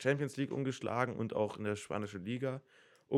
Champions 0.00 0.36
League 0.36 0.52
ungeschlagen 0.52 1.16
und 1.16 1.34
auch 1.34 1.58
in 1.58 1.64
der 1.64 1.76
spanischen 1.76 2.24
Liga 2.24 2.62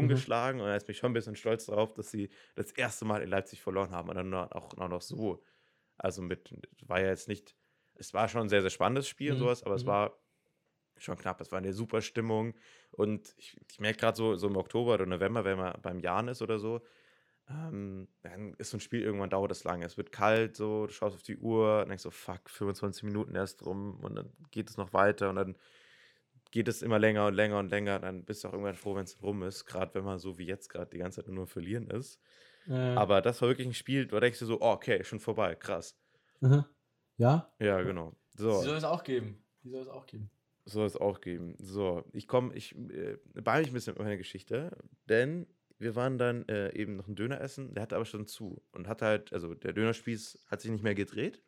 Mhm. 0.01 0.23
ungeschlagen. 0.25 0.61
Und 0.61 0.69
da 0.69 0.77
ist 0.77 0.89
mich 0.89 0.99
schon 0.99 1.13
ein 1.13 1.15
bisschen 1.15 1.37
stolz 1.37 1.67
darauf, 1.67 1.95
dass 1.95 2.11
sie 2.11 2.31
das 2.57 2.73
erste 2.73 3.05
Mal 3.05 3.23
in 3.23 3.31
Leipzig 3.31 3.63
verloren 3.63 3.93
haben 3.93 4.09
und 4.11 4.17
dann 4.17 4.35
auch, 4.35 4.77
noch 4.77 5.03
so. 5.03 5.45
Also 5.99 6.23
mit, 6.23 6.55
war 6.87 7.01
ja 7.01 7.09
jetzt 7.09 7.29
nicht, 7.29 7.57
es 7.95 8.15
war 8.15 8.29
schon 8.29 8.43
ein 8.43 8.49
sehr, 8.51 8.63
sehr 8.63 8.71
spannendes 8.71 9.09
Spiel 9.09 9.33
und 9.33 9.39
Mhm, 9.39 9.39
sowas, 9.39 9.63
aber 9.65 9.77
es 9.77 9.87
mhm. 9.87 9.87
war 9.87 10.19
schon 10.99 11.17
knapp. 11.17 11.41
Es 11.41 11.51
war 11.53 11.59
eine 11.59 11.73
super 11.73 12.01
Stimmung. 12.03 12.55
Und 12.91 13.35
ich, 13.37 13.59
ich 13.71 13.81
merke 13.81 13.99
gerade 14.01 14.17
so, 14.17 14.37
so 14.37 14.49
im 14.49 14.57
Oktober 14.57 14.95
oder 14.95 15.07
November, 15.07 15.45
wenn 15.45 15.59
man 15.59 15.81
beim 15.83 16.01
Jahren 16.01 16.29
ist 16.29 16.43
oder 16.43 16.59
so, 16.59 16.81
ähm, 17.49 18.09
dann 18.23 18.55
ist 18.55 18.71
so 18.71 18.77
ein 18.77 18.81
Spiel 18.81 19.03
irgendwann 19.03 19.31
dauert 19.31 19.51
es 19.53 19.65
lange. 19.65 19.85
Es 19.87 19.97
wird 19.97 20.13
kalt, 20.13 20.57
so, 20.57 20.87
du 20.87 20.93
schaust 20.93 21.17
auf 21.17 21.23
die 21.23 21.39
Uhr 21.39 21.83
und 21.83 21.89
denkst 21.89 22.03
so, 22.05 22.11
fuck, 22.11 22.49
25 22.51 23.05
Minuten 23.05 23.35
erst 23.35 23.65
rum 23.67 24.01
und 24.03 24.15
dann 24.17 24.33
geht 24.51 24.71
es 24.71 24.77
noch 24.77 24.93
weiter 24.93 25.31
und 25.31 25.37
dann 25.37 25.57
geht 26.51 26.69
es 26.69 26.83
immer 26.83 26.99
länger 26.99 27.27
und 27.27 27.35
länger 27.35 27.59
und 27.59 27.71
länger. 27.71 27.99
Dann 28.01 28.25
bist 28.25 28.45
du 28.45 28.49
auch 28.49 28.53
irgendwann 28.53 28.75
froh, 28.77 28.95
wenn 28.97 29.05
es 29.05 29.23
rum 29.23 29.43
ist, 29.43 29.67
gerade 29.67 29.95
wenn 29.95 30.05
man 30.05 30.19
so 30.19 30.39
wie 30.39 30.47
jetzt 30.47 30.69
gerade 30.69 30.91
die 30.91 30.99
ganze 30.99 31.23
Zeit 31.25 31.33
nur 31.33 31.47
verlieren 31.47 31.89
ist. 31.91 32.21
Äh, 32.67 33.03
Aber 33.03 33.23
das 33.23 33.43
war 33.43 33.49
wirklich 33.49 33.69
ein 33.69 33.75
Spiel, 33.75 34.07
da 34.07 34.21
denkst 34.21 34.41
du 34.41 34.47
so, 34.47 34.61
oh, 34.61 34.73
okay, 34.73 35.05
schon 35.05 35.21
vorbei, 35.21 35.55
krass. 35.57 35.99
aha. 36.43 36.69
Ja, 37.17 37.53
Ja, 37.59 37.83
genau. 37.83 38.15
die 38.51 38.65
soll 38.65 38.77
So, 38.77 38.77
es 38.77 38.85
auch 38.85 39.05
geben. 39.05 39.45
Die 39.65 39.71
soll 39.71 39.83
es 39.83 39.89
auch 39.89 40.07
geben. 40.07 40.31
soll 40.65 40.87
es 40.87 40.97
auch 40.97 41.21
geben. 41.21 41.57
So, 41.59 42.05
ich 42.13 42.29
komme, 42.29 42.55
ich 42.55 42.75
äh, 42.77 43.19
beeile 43.35 43.63
mich 43.63 43.71
ein 43.71 43.75
bisschen 43.75 43.95
mit 43.95 44.03
meiner 44.03 44.17
Geschichte, 44.17 44.77
denn 45.09 45.47
wir 45.83 45.97
waren 45.97 46.19
dann 46.19 46.49
äh, 46.49 46.73
eben 46.75 46.97
noch 46.97 47.07
einen 47.07 47.17
Döner 47.17 47.41
essen, 47.41 47.75
der 47.75 47.83
hatte 47.85 47.97
aber 47.97 48.07
schon 48.07 48.27
zu 48.27 48.65
und 48.73 48.89
hat 48.89 49.03
halt, 49.03 49.33
also 49.33 49.55
der 49.55 49.73
Dönerspieß 49.75 50.47
hat 50.49 50.61
sich 50.63 50.71
nicht 50.71 50.85
mehr 50.85 50.95
gedreht, 50.95 51.43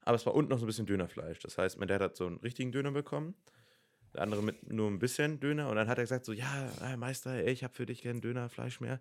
aber 0.00 0.16
es 0.16 0.26
war 0.26 0.34
unten 0.34 0.50
noch 0.50 0.58
so 0.58 0.64
ein 0.64 0.66
bisschen 0.66 0.86
Dönerfleisch. 0.86 1.40
Das 1.40 1.58
heißt, 1.58 1.78
mein 1.78 1.88
Dad 1.88 2.00
hat 2.00 2.16
so 2.16 2.26
einen 2.26 2.38
richtigen 2.38 2.72
Döner 2.72 2.90
bekommen, 2.92 3.34
der 4.14 4.22
andere 4.22 4.42
mit 4.42 4.70
nur 4.72 4.90
ein 4.90 4.98
bisschen 4.98 5.40
Döner 5.40 5.70
und 5.70 5.76
dann 5.76 5.88
hat 5.88 5.98
er 5.98 6.04
gesagt 6.04 6.24
so, 6.24 6.32
ja, 6.32 6.72
äh, 6.82 6.96
Meister, 6.96 7.32
ey, 7.32 7.52
ich 7.52 7.64
habe 7.64 7.74
für 7.74 7.86
dich 7.86 8.02
kein 8.02 8.20
Dönerfleisch 8.20 8.80
mehr. 8.80 9.00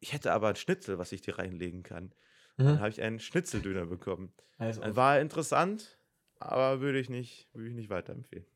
Ich 0.00 0.12
hätte 0.12 0.32
aber 0.32 0.48
ein 0.50 0.56
Schnitzel, 0.56 0.98
was 0.98 1.12
ich 1.12 1.22
dir 1.22 1.38
reinlegen 1.38 1.82
kann. 1.82 2.14
Dann 2.62 2.78
Aha. 2.78 2.80
habe 2.80 2.90
ich 2.90 3.02
einen 3.02 3.20
Schnitzeldöner 3.20 3.86
bekommen. 3.86 4.34
Also, 4.58 4.96
War 4.96 5.20
interessant, 5.20 5.98
aber 6.36 6.80
würde 6.80 7.00
ich 7.00 7.10
nicht, 7.10 7.50
würde 7.54 7.68
ich 7.70 7.74
nicht 7.74 7.90
weiterempfehlen. 7.90 8.46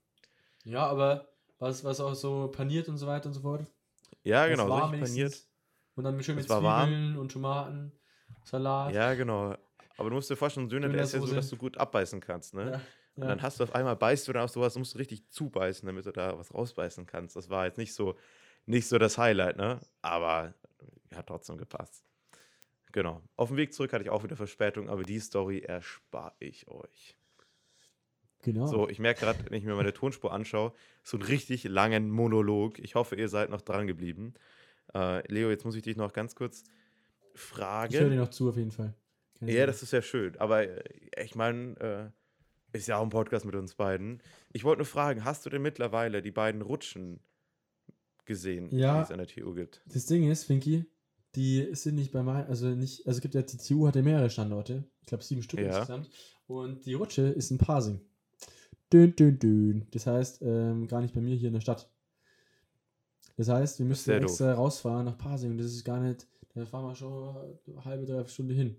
ja, 0.65 0.87
aber 0.87 1.29
was, 1.59 1.85
was 1.85 2.01
auch 2.01 2.15
so 2.15 2.49
paniert 2.51 2.89
und 2.89 2.99
so 2.99 3.07
weiter 3.07 3.27
und 3.29 3.33
so 3.35 3.41
fort. 3.41 3.73
Ja, 4.27 4.47
genau, 4.49 4.69
warm 4.69 4.91
richtig 4.91 5.09
paniert. 5.09 5.47
Und 5.95 6.05
dann 6.05 6.23
schön 6.23 6.37
mit 6.37 6.49
war 6.49 6.63
warm. 6.63 6.89
Zwiebeln 6.89 7.17
und 7.17 7.33
Tomaten, 7.33 7.93
Salat. 8.45 8.93
Ja, 8.93 9.15
genau. 9.15 9.57
Aber 9.97 10.11
du 10.11 10.17
musst 10.17 10.29
dir 10.29 10.37
vorstellen, 10.37 10.69
Döner, 10.69 10.89
der 10.89 11.05
ist 11.05 11.15
ja 11.15 11.21
so, 11.21 11.33
dass 11.33 11.49
du 11.49 11.57
gut 11.57 11.79
abbeißen 11.79 12.21
kannst, 12.21 12.53
ne? 12.53 12.71
Ja, 12.73 12.81
Und 13.15 13.23
ja. 13.23 13.29
dann 13.29 13.43
hast 13.43 13.61
du 13.61 13.65
auf 13.65 13.75
einmal 13.75 13.97
beißt 13.97 14.29
du 14.29 14.33
dann 14.33 14.43
auf 14.43 14.51
sowas, 14.51 14.77
musst 14.77 14.95
du 14.95 14.99
richtig 14.99 15.29
zubeißen, 15.31 15.87
damit 15.87 16.05
du 16.05 16.13
da 16.13 16.37
was 16.39 16.53
rausbeißen 16.53 17.07
kannst. 17.07 17.37
Das 17.37 17.49
war 17.49 17.67
jetzt 17.67 17.79
nicht 17.79 17.95
so, 17.95 18.17
nicht 18.67 18.89
so 18.89 18.99
das 18.99 19.17
Highlight, 19.17 19.57
ne? 19.57 19.81
Aber 20.03 20.55
hat 21.15 21.29
trotzdem 21.29 21.57
gepasst. 21.57 22.05
Genau. 22.93 23.23
Auf 23.37 23.49
dem 23.49 23.57
Weg 23.57 23.73
zurück 23.73 23.93
hatte 23.93 24.05
ich 24.05 24.11
auch 24.11 24.25
wieder 24.25 24.37
Verspätung, 24.37 24.89
aber 24.89 25.03
die 25.03 25.21
Story 25.21 25.61
erspare 25.61 26.35
ich 26.41 26.69
euch. 26.69 27.16
Genau. 28.47 28.67
So, 28.69 28.89
ich 28.89 29.01
merke 29.01 29.21
gerade, 29.21 29.39
wenn 29.45 29.59
ich 29.59 29.65
mir 29.65 29.75
meine 29.75 29.93
Tonspur 29.93 30.33
anschaue, 30.33 30.73
so 31.03 31.17
einen 31.17 31.27
richtig 31.27 31.65
langen 31.65 32.11
Monolog. 32.11 32.79
Ich 32.79 32.95
hoffe, 32.95 33.17
ihr 33.17 33.29
seid 33.29 33.51
noch 33.51 33.61
dran 33.61 33.89
geblieben. 33.89 34.35
Äh, 34.95 35.27
Leo, 35.33 35.51
jetzt 35.51 35.65
muss 35.65 35.75
ich 35.75 35.83
dich 35.83 35.97
noch 35.97 36.13
ganz 36.13 36.37
kurz 36.37 36.63
fragen. 37.35 37.93
ich 37.93 37.99
höre 38.01 38.09
dir 38.09 38.17
noch 38.21 38.31
zu, 38.31 38.49
auf 38.49 38.57
jeden 38.57 38.71
Fall. 38.71 38.95
Keine 39.41 39.51
Ja, 39.51 39.57
Sorge. 39.59 39.67
das 39.73 39.83
ist 39.83 39.93
ja 39.93 40.01
schön. 40.01 40.37
Aber 40.39 40.63
äh, 40.63 40.81
ich 41.25 41.35
meine, 41.35 42.13
äh, 42.73 42.77
ist 42.77 42.87
ja 42.87 42.99
auch 42.99 43.03
ein 43.03 43.11
Podcast 43.11 43.45
mit 43.45 43.57
uns 43.57 43.75
beiden. 43.75 44.23
Ich 44.53 44.63
wollte 44.63 44.79
nur 44.79 44.87
fragen, 44.87 45.25
hast 45.25 45.45
du 45.45 45.51
denn 45.51 45.63
mittlerweile 45.63 46.23
die 46.23 46.31
beiden 46.31 46.63
Rutschen 46.63 47.19
gesehen, 48.27 48.69
Ja. 48.71 48.99
die 48.99 49.03
es 49.05 49.11
an 49.11 49.19
der 49.19 49.27
TU 49.27 49.55
gibt? 49.55 49.83
Das 49.87 50.07
Ding 50.07 50.31
ist, 50.31 50.45
Finky, 50.45 50.85
die 51.35 51.69
sind 51.73 51.97
nicht 51.97 52.13
bei 52.13 52.23
mein, 52.23 52.47
also 52.47 52.69
nicht, 52.69 53.07
also 53.07 53.19
es 53.19 53.23
gibt 53.23 53.35
ja, 53.35 53.43
die 53.43 53.57
TU 53.57 53.87
hat 53.87 53.97
ja 53.97 54.03
mehrere 54.03 54.31
Standorte. 54.31 54.85
Ich 55.01 55.07
glaube 55.07 55.25
sieben 55.25 55.43
Stück 55.43 55.59
Ja. 55.61 55.67
insgesamt. 55.79 56.11
Und 56.47 56.87
die 56.87 56.95
Rutsche 56.95 57.23
ist 57.23 57.51
in 57.51 57.59
Parsing. 57.59 58.01
Dün, 58.93 59.15
dün, 59.17 59.39
dün. 59.39 59.87
Das 59.91 60.07
heißt, 60.07 60.43
ähm, 60.43 60.87
gar 60.87 61.01
nicht 61.01 61.15
bei 61.15 61.21
mir 61.21 61.35
hier 61.35 61.49
in 61.49 61.55
der 61.55 61.61
Stadt. 61.61 61.91
Das 63.37 63.49
heißt, 63.49 63.79
wir 63.79 63.87
müssen 63.87 64.11
extra 64.11 64.55
rausfahren 64.55 65.05
nach 65.05 65.19
Parsing. 65.19 65.51
Und 65.51 65.59
das 65.59 65.67
ist 65.67 65.85
gar 65.85 66.01
nicht, 66.01 66.27
da 66.55 66.65
fahren 66.65 66.87
wir 66.87 66.95
schon 66.95 67.37
eine 67.67 67.85
halbe, 67.85 68.07
dreiviertel 68.07 68.29
Stunde 68.29 68.55
hin. 68.55 68.77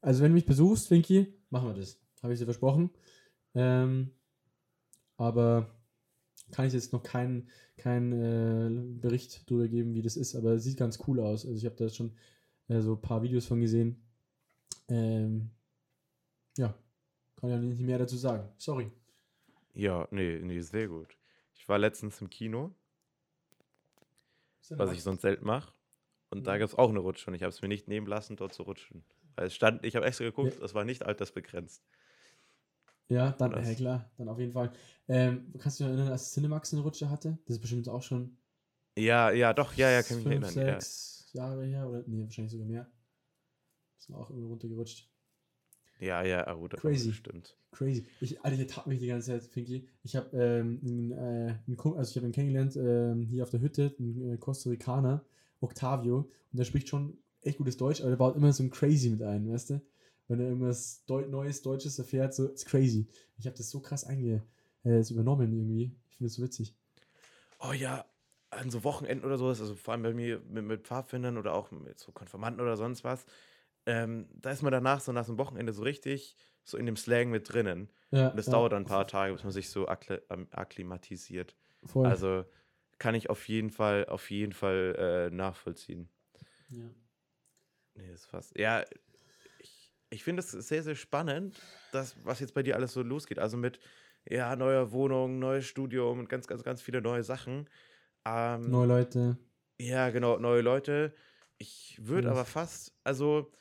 Also 0.00 0.22
wenn 0.22 0.32
du 0.32 0.34
mich 0.34 0.46
besuchst, 0.46 0.88
Finky, 0.88 1.32
machen 1.50 1.68
wir 1.68 1.74
das. 1.74 1.98
Habe 2.22 2.32
ich 2.32 2.38
dir 2.38 2.44
versprochen. 2.44 2.90
Ähm, 3.54 4.10
aber 5.16 5.70
kann 6.50 6.66
ich 6.66 6.72
jetzt 6.72 6.92
noch 6.92 7.02
keinen 7.02 7.48
keinen 7.76 8.12
äh, 8.12 9.00
Bericht 9.00 9.50
darüber 9.50 9.68
geben, 9.68 9.94
wie 9.94 10.02
das 10.02 10.16
ist, 10.16 10.34
aber 10.34 10.52
es 10.52 10.64
sieht 10.64 10.78
ganz 10.78 10.98
cool 11.06 11.20
aus. 11.20 11.44
Also 11.44 11.56
ich 11.56 11.66
habe 11.66 11.76
da 11.76 11.88
schon 11.88 12.12
äh, 12.68 12.80
so 12.80 12.94
ein 12.94 13.00
paar 13.00 13.22
Videos 13.22 13.46
von 13.46 13.60
gesehen. 13.60 14.02
Ähm, 14.88 15.50
ja, 16.56 16.74
kann 17.36 17.50
ja 17.50 17.58
nicht 17.58 17.80
mehr 17.80 17.98
dazu 17.98 18.16
sagen. 18.16 18.48
Sorry. 18.56 18.90
Ja, 19.76 20.08
nee, 20.10 20.40
nee, 20.42 20.60
sehr 20.60 20.88
gut. 20.88 21.16
Ich 21.54 21.68
war 21.68 21.78
letztens 21.78 22.20
im 22.20 22.30
Kino, 22.30 22.74
ja 24.70 24.76
was 24.76 24.92
ich 24.92 25.02
sonst 25.02 25.22
selten 25.22 25.46
mache. 25.46 25.72
Und 26.30 26.46
da 26.46 26.56
Mhm. 26.56 26.58
gab 26.58 26.68
es 26.68 26.74
auch 26.74 26.90
eine 26.90 26.98
Rutsche 27.00 27.28
und 27.30 27.34
ich 27.34 27.42
habe 27.42 27.50
es 27.50 27.62
mir 27.62 27.68
nicht 27.68 27.88
nehmen 27.88 28.06
lassen, 28.06 28.36
dort 28.36 28.52
zu 28.54 28.62
rutschen. 28.64 29.04
Weil 29.36 29.46
es 29.46 29.54
stand, 29.54 29.84
ich 29.84 29.96
habe 29.96 30.06
extra 30.06 30.24
geguckt, 30.24 30.54
Ja. 30.54 30.60
das 30.60 30.74
war 30.74 30.84
nicht 30.84 31.04
altersbegrenzt. 31.04 31.84
Ja, 33.08 33.30
dann, 33.32 33.56
ja 33.64 33.74
klar, 33.74 34.10
dann 34.16 34.28
auf 34.28 34.38
jeden 34.38 34.52
Fall. 34.52 34.72
Ähm, 35.08 35.52
kannst 35.58 35.78
du 35.80 35.84
dich 35.84 35.90
noch 35.92 35.96
erinnern, 35.98 36.12
als 36.12 36.32
Cinemax 36.32 36.72
eine 36.72 36.82
Rutsche 36.82 37.08
hatte? 37.10 37.38
Das 37.46 37.56
ist 37.56 37.60
bestimmt 37.60 37.88
auch 37.88 38.02
schon 38.02 38.36
Ja, 38.98 39.30
ja, 39.30 39.52
doch, 39.54 39.74
ja, 39.74 39.90
ja, 39.90 40.02
kann 40.02 40.16
mich 40.18 40.26
fünf, 40.26 40.26
erinnern. 40.26 40.60
Ja. 40.66 40.84
sechs 40.84 41.28
Jahre 41.32 41.64
her 41.66 41.88
oder 41.88 42.02
nee, 42.06 42.22
wahrscheinlich 42.24 42.52
sogar 42.52 42.66
mehr. 42.66 42.90
Ist 43.98 44.10
auch 44.10 44.30
irgendwie 44.30 44.48
runtergerutscht. 44.48 45.10
Ja, 46.00 46.22
ja, 46.22 46.54
oh, 46.56 46.68
das 46.68 46.80
Crazy. 46.80 47.12
stimmt. 47.12 47.56
Crazy. 47.72 48.06
Ich, 48.20 48.40
Alter, 48.42 48.60
ich 48.60 48.66
tapp 48.66 48.86
mich 48.86 49.00
die 49.00 49.06
ganze 49.06 49.32
Zeit, 49.32 49.44
Finky. 49.44 49.88
Ich 50.02 50.16
habe 50.16 50.36
ähm, 50.36 50.80
einen, 50.84 51.12
äh, 51.12 51.54
einen, 51.66 51.78
also 51.96 52.10
ich 52.10 52.16
habe 52.16 52.26
ihn 52.26 52.32
kennengelernt 52.32 52.76
ähm, 52.76 53.26
hier 53.26 53.42
auf 53.42 53.50
der 53.50 53.60
Hütte, 53.60 53.94
einen 53.98 54.34
äh, 54.34 54.36
Costa 54.36 54.70
Ricaner, 54.70 55.24
Octavio, 55.60 56.30
und 56.52 56.58
der 56.58 56.64
spricht 56.64 56.88
schon 56.88 57.18
echt 57.42 57.58
gutes 57.58 57.76
Deutsch, 57.76 58.00
aber 58.00 58.10
der 58.10 58.16
baut 58.16 58.36
immer 58.36 58.52
so 58.52 58.62
ein 58.62 58.70
Crazy 58.70 59.10
mit 59.10 59.22
ein, 59.22 59.50
weißt 59.50 59.70
du? 59.70 59.82
Wenn 60.28 60.40
er 60.40 60.46
irgendwas 60.48 61.04
Deu 61.06 61.26
Neues, 61.26 61.62
Deutsches 61.62 61.98
erfährt, 61.98 62.34
so, 62.34 62.48
ist 62.48 62.66
crazy. 62.66 63.06
Ich 63.38 63.46
habe 63.46 63.56
das 63.56 63.70
so 63.70 63.80
krass 63.80 64.04
einge 64.04 64.42
äh, 64.84 65.00
übernommen 65.08 65.52
irgendwie. 65.52 65.92
Ich 66.10 66.16
finde 66.16 66.28
das 66.28 66.34
so 66.34 66.42
witzig. 66.42 66.74
Oh 67.60 67.72
ja, 67.72 68.04
an 68.50 68.70
so 68.70 68.84
Wochenenden 68.84 69.24
oder 69.24 69.38
sowas, 69.38 69.60
also 69.60 69.74
vor 69.74 69.92
allem 69.92 70.02
bei 70.02 70.14
mir 70.14 70.40
mit, 70.48 70.64
mit 70.64 70.86
Pfadfindern 70.86 71.38
oder 71.38 71.54
auch 71.54 71.70
mit 71.70 71.98
so 71.98 72.12
Konfirmanden 72.12 72.60
oder 72.60 72.76
sonst 72.76 73.04
was, 73.04 73.26
ähm, 73.86 74.28
da 74.34 74.50
ist 74.50 74.62
man 74.62 74.72
danach 74.72 75.00
so 75.00 75.12
nach 75.12 75.24
so 75.24 75.32
einem 75.32 75.38
Wochenende 75.38 75.72
so 75.72 75.82
richtig 75.82 76.36
so 76.64 76.76
in 76.76 76.86
dem 76.86 76.96
Slang 76.96 77.30
mit 77.30 77.52
drinnen. 77.52 77.92
Ja, 78.10 78.28
Und 78.30 78.38
das 78.38 78.46
ja, 78.46 78.52
dauert 78.52 78.72
dann 78.72 78.82
ein 78.82 78.86
paar 78.86 79.06
Tage, 79.06 79.32
bis 79.32 79.44
man 79.44 79.52
sich 79.52 79.70
so 79.70 79.86
ähm, 79.88 80.48
akklimatisiert. 80.50 81.56
Voll. 81.86 82.06
Also 82.06 82.44
kann 82.98 83.14
ich 83.14 83.30
auf 83.30 83.46
jeden 83.48 83.70
Fall, 83.70 84.06
auf 84.06 84.30
jeden 84.30 84.52
Fall 84.52 85.28
äh, 85.30 85.34
nachvollziehen. 85.34 86.10
ja. 86.70 86.90
Nee, 87.94 88.12
ist 88.12 88.26
fast. 88.26 88.56
Ja, 88.58 88.84
ich, 89.58 89.92
ich 90.10 90.24
finde 90.24 90.40
es 90.40 90.50
sehr, 90.50 90.82
sehr 90.82 90.94
spannend, 90.94 91.60
das, 91.92 92.16
was 92.24 92.40
jetzt 92.40 92.54
bei 92.54 92.62
dir 92.62 92.76
alles 92.76 92.92
so 92.92 93.02
losgeht. 93.02 93.38
Also 93.38 93.56
mit 93.56 93.80
ja, 94.28 94.56
neuer 94.56 94.92
Wohnung, 94.92 95.38
neues 95.38 95.66
Studium 95.66 96.18
und 96.20 96.28
ganz, 96.28 96.46
ganz, 96.46 96.62
ganz 96.62 96.82
viele 96.82 97.00
neue 97.00 97.22
Sachen. 97.24 97.68
Ähm, 98.26 98.70
Neue 98.70 98.86
Leute. 98.86 99.38
Ja, 99.80 100.10
genau, 100.10 100.38
neue 100.38 100.62
Leute. 100.62 101.14
Ich 101.58 101.98
würde 102.02 102.30
aber 102.30 102.44
fast, 102.44 102.94
also 103.04 103.52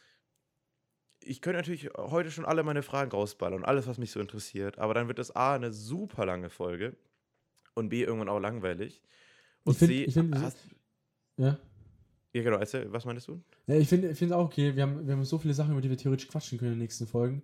ich 1.26 1.42
könnte 1.42 1.58
natürlich 1.58 1.90
heute 1.98 2.32
schon 2.32 2.46
alle 2.46 2.64
meine 2.64 2.84
Fragen 2.84 3.12
rausballern 3.12 3.60
und 3.60 3.66
alles, 3.66 3.88
was 3.88 3.98
mich 3.98 4.12
so 4.12 4.20
interessiert, 4.20 4.78
aber 4.80 4.94
dann 4.94 5.08
wird 5.08 5.20
das 5.20 5.36
A, 5.36 5.56
eine 5.56 5.72
super 5.74 6.26
lange 6.26 6.50
Folge 6.50 6.96
und 7.74 7.90
B, 7.90 8.04
irgendwann 8.04 8.30
auch 8.30 8.40
langweilig. 8.40 9.02
Und 9.64 9.74
Ich 9.74 9.78
find- 9.80 9.92
C, 9.92 10.04
ich 10.06 10.14
find, 10.14 10.36
hast, 10.36 10.58
Ja. 11.38 11.58
ja 12.34 12.44
genau, 12.44 12.58
erzähl, 12.58 12.92
was 12.92 13.06
meinst 13.06 13.28
du? 13.28 13.42
Ja, 13.68 13.76
ich 13.76 13.88
finde 13.88 14.10
es 14.10 14.32
auch 14.32 14.46
okay. 14.46 14.76
Wir 14.76 14.84
haben, 14.84 15.06
wir 15.08 15.14
haben 15.16 15.24
so 15.26 15.38
viele 15.38 15.54
Sachen, 15.54 15.72
über 15.72 15.82
die 15.82 15.90
wir 15.90 15.98
theoretisch 15.98 16.28
quatschen 16.28 16.58
können 16.58 16.74
in 16.74 16.78
den 16.78 16.84
nächsten 16.84 17.08
Folgen. 17.08 17.44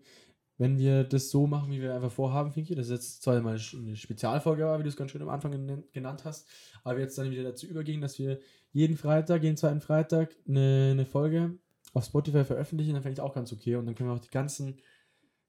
Wenn 0.58 0.78
wir 0.78 1.04
das 1.04 1.32
so 1.32 1.48
machen, 1.48 1.72
wie 1.72 1.82
wir 1.82 1.96
einfach 1.96 2.12
vorhaben, 2.12 2.52
Finki, 2.52 2.76
das 2.76 2.86
ist 2.88 2.92
jetzt 2.92 3.24
zwar 3.24 3.42
mal 3.42 3.58
eine 3.58 3.96
Spezialfolge, 3.96 4.64
war, 4.64 4.78
wie 4.78 4.84
du 4.84 4.90
es 4.90 4.96
ganz 4.96 5.10
schön 5.10 5.22
am 5.24 5.30
Anfang 5.30 5.52
gen- 5.52 5.84
genannt 5.92 6.24
hast, 6.24 6.48
aber 6.84 6.98
wir 6.98 7.04
jetzt 7.06 7.18
dann 7.18 7.32
wieder 7.32 7.42
dazu 7.44 7.66
übergehen, 7.66 8.00
dass 8.00 8.20
wir 8.20 8.40
jeden 8.72 8.96
Freitag, 8.96 9.42
jeden 9.42 9.58
zweiten 9.58 9.82
Freitag 9.82 10.36
eine, 10.48 10.90
eine 10.92 11.06
Folge 11.08 11.58
auf 11.94 12.06
Spotify 12.06 12.44
veröffentlichen, 12.44 12.94
dann 12.94 13.04
fände 13.04 13.14
ich 13.14 13.22
auch 13.22 13.34
ganz 13.34 13.52
okay. 13.52 13.76
Und 13.76 13.86
dann 13.86 13.96
können 13.96 14.10
wir 14.10 14.16
auch 14.16 14.20
die 14.20 14.30
ganzen, 14.30 14.80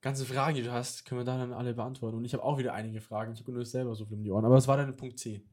ganzen 0.00 0.26
Fragen, 0.26 0.56
die 0.56 0.62
du 0.62 0.72
hast, 0.72 1.04
können 1.04 1.20
wir 1.20 1.24
da 1.24 1.38
dann 1.38 1.52
alle 1.52 1.74
beantworten. 1.74 2.16
Und 2.16 2.24
ich 2.24 2.34
habe 2.34 2.42
auch 2.42 2.58
wieder 2.58 2.74
einige 2.74 3.00
Fragen. 3.00 3.32
Ich 3.32 3.40
habe 3.40 3.52
nur 3.52 3.64
selber 3.64 3.94
so 3.94 4.04
viel 4.04 4.16
um 4.16 4.24
die 4.24 4.30
Ohren. 4.30 4.44
Aber 4.44 4.56
es 4.56 4.68
war 4.68 4.76
dann 4.76 4.96
Punkt 4.96 5.18
C. 5.18 5.44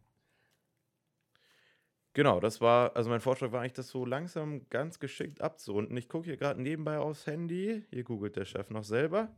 Genau, 2.14 2.40
das 2.40 2.60
war, 2.60 2.96
also 2.96 3.10
mein 3.10 3.22
Vorschlag 3.22 3.52
war 3.52 3.62
eigentlich, 3.62 3.74
das 3.74 3.90
so 3.90 4.04
langsam 4.04 4.68
ganz 4.70 5.00
geschickt 5.00 5.42
abzurunden. 5.42 5.96
Ich 5.96 6.10
gucke 6.10 6.26
hier 6.26 6.38
gerade 6.38 6.62
nebenbei 6.62 6.98
aufs 6.98 7.28
Handy. 7.28 7.86
Hier 7.92 8.04
googelt 8.04 8.36
der 8.36 8.46
Chef 8.46 8.72
noch 8.72 8.84
selber. 8.84 9.36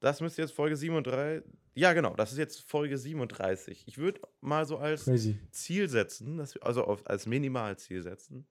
Das 0.00 0.20
müsste 0.20 0.42
jetzt 0.42 0.52
Folge 0.52 0.76
37. 0.76 1.50
Ja, 1.76 1.92
genau, 1.92 2.14
das 2.14 2.32
ist 2.32 2.38
jetzt 2.38 2.68
Folge 2.68 2.98
37. 2.98 3.84
Ich 3.86 3.96
würde 3.96 4.20
mal 4.40 4.66
so 4.66 4.76
als 4.76 5.04
Crazy. 5.04 5.38
Ziel 5.50 5.88
setzen, 5.88 6.36
dass 6.36 6.54
wir, 6.54 6.62
also 6.64 6.84
auf, 6.84 7.08
als 7.08 7.26
Minimalziel 7.26 8.02
setzen, 8.02 8.46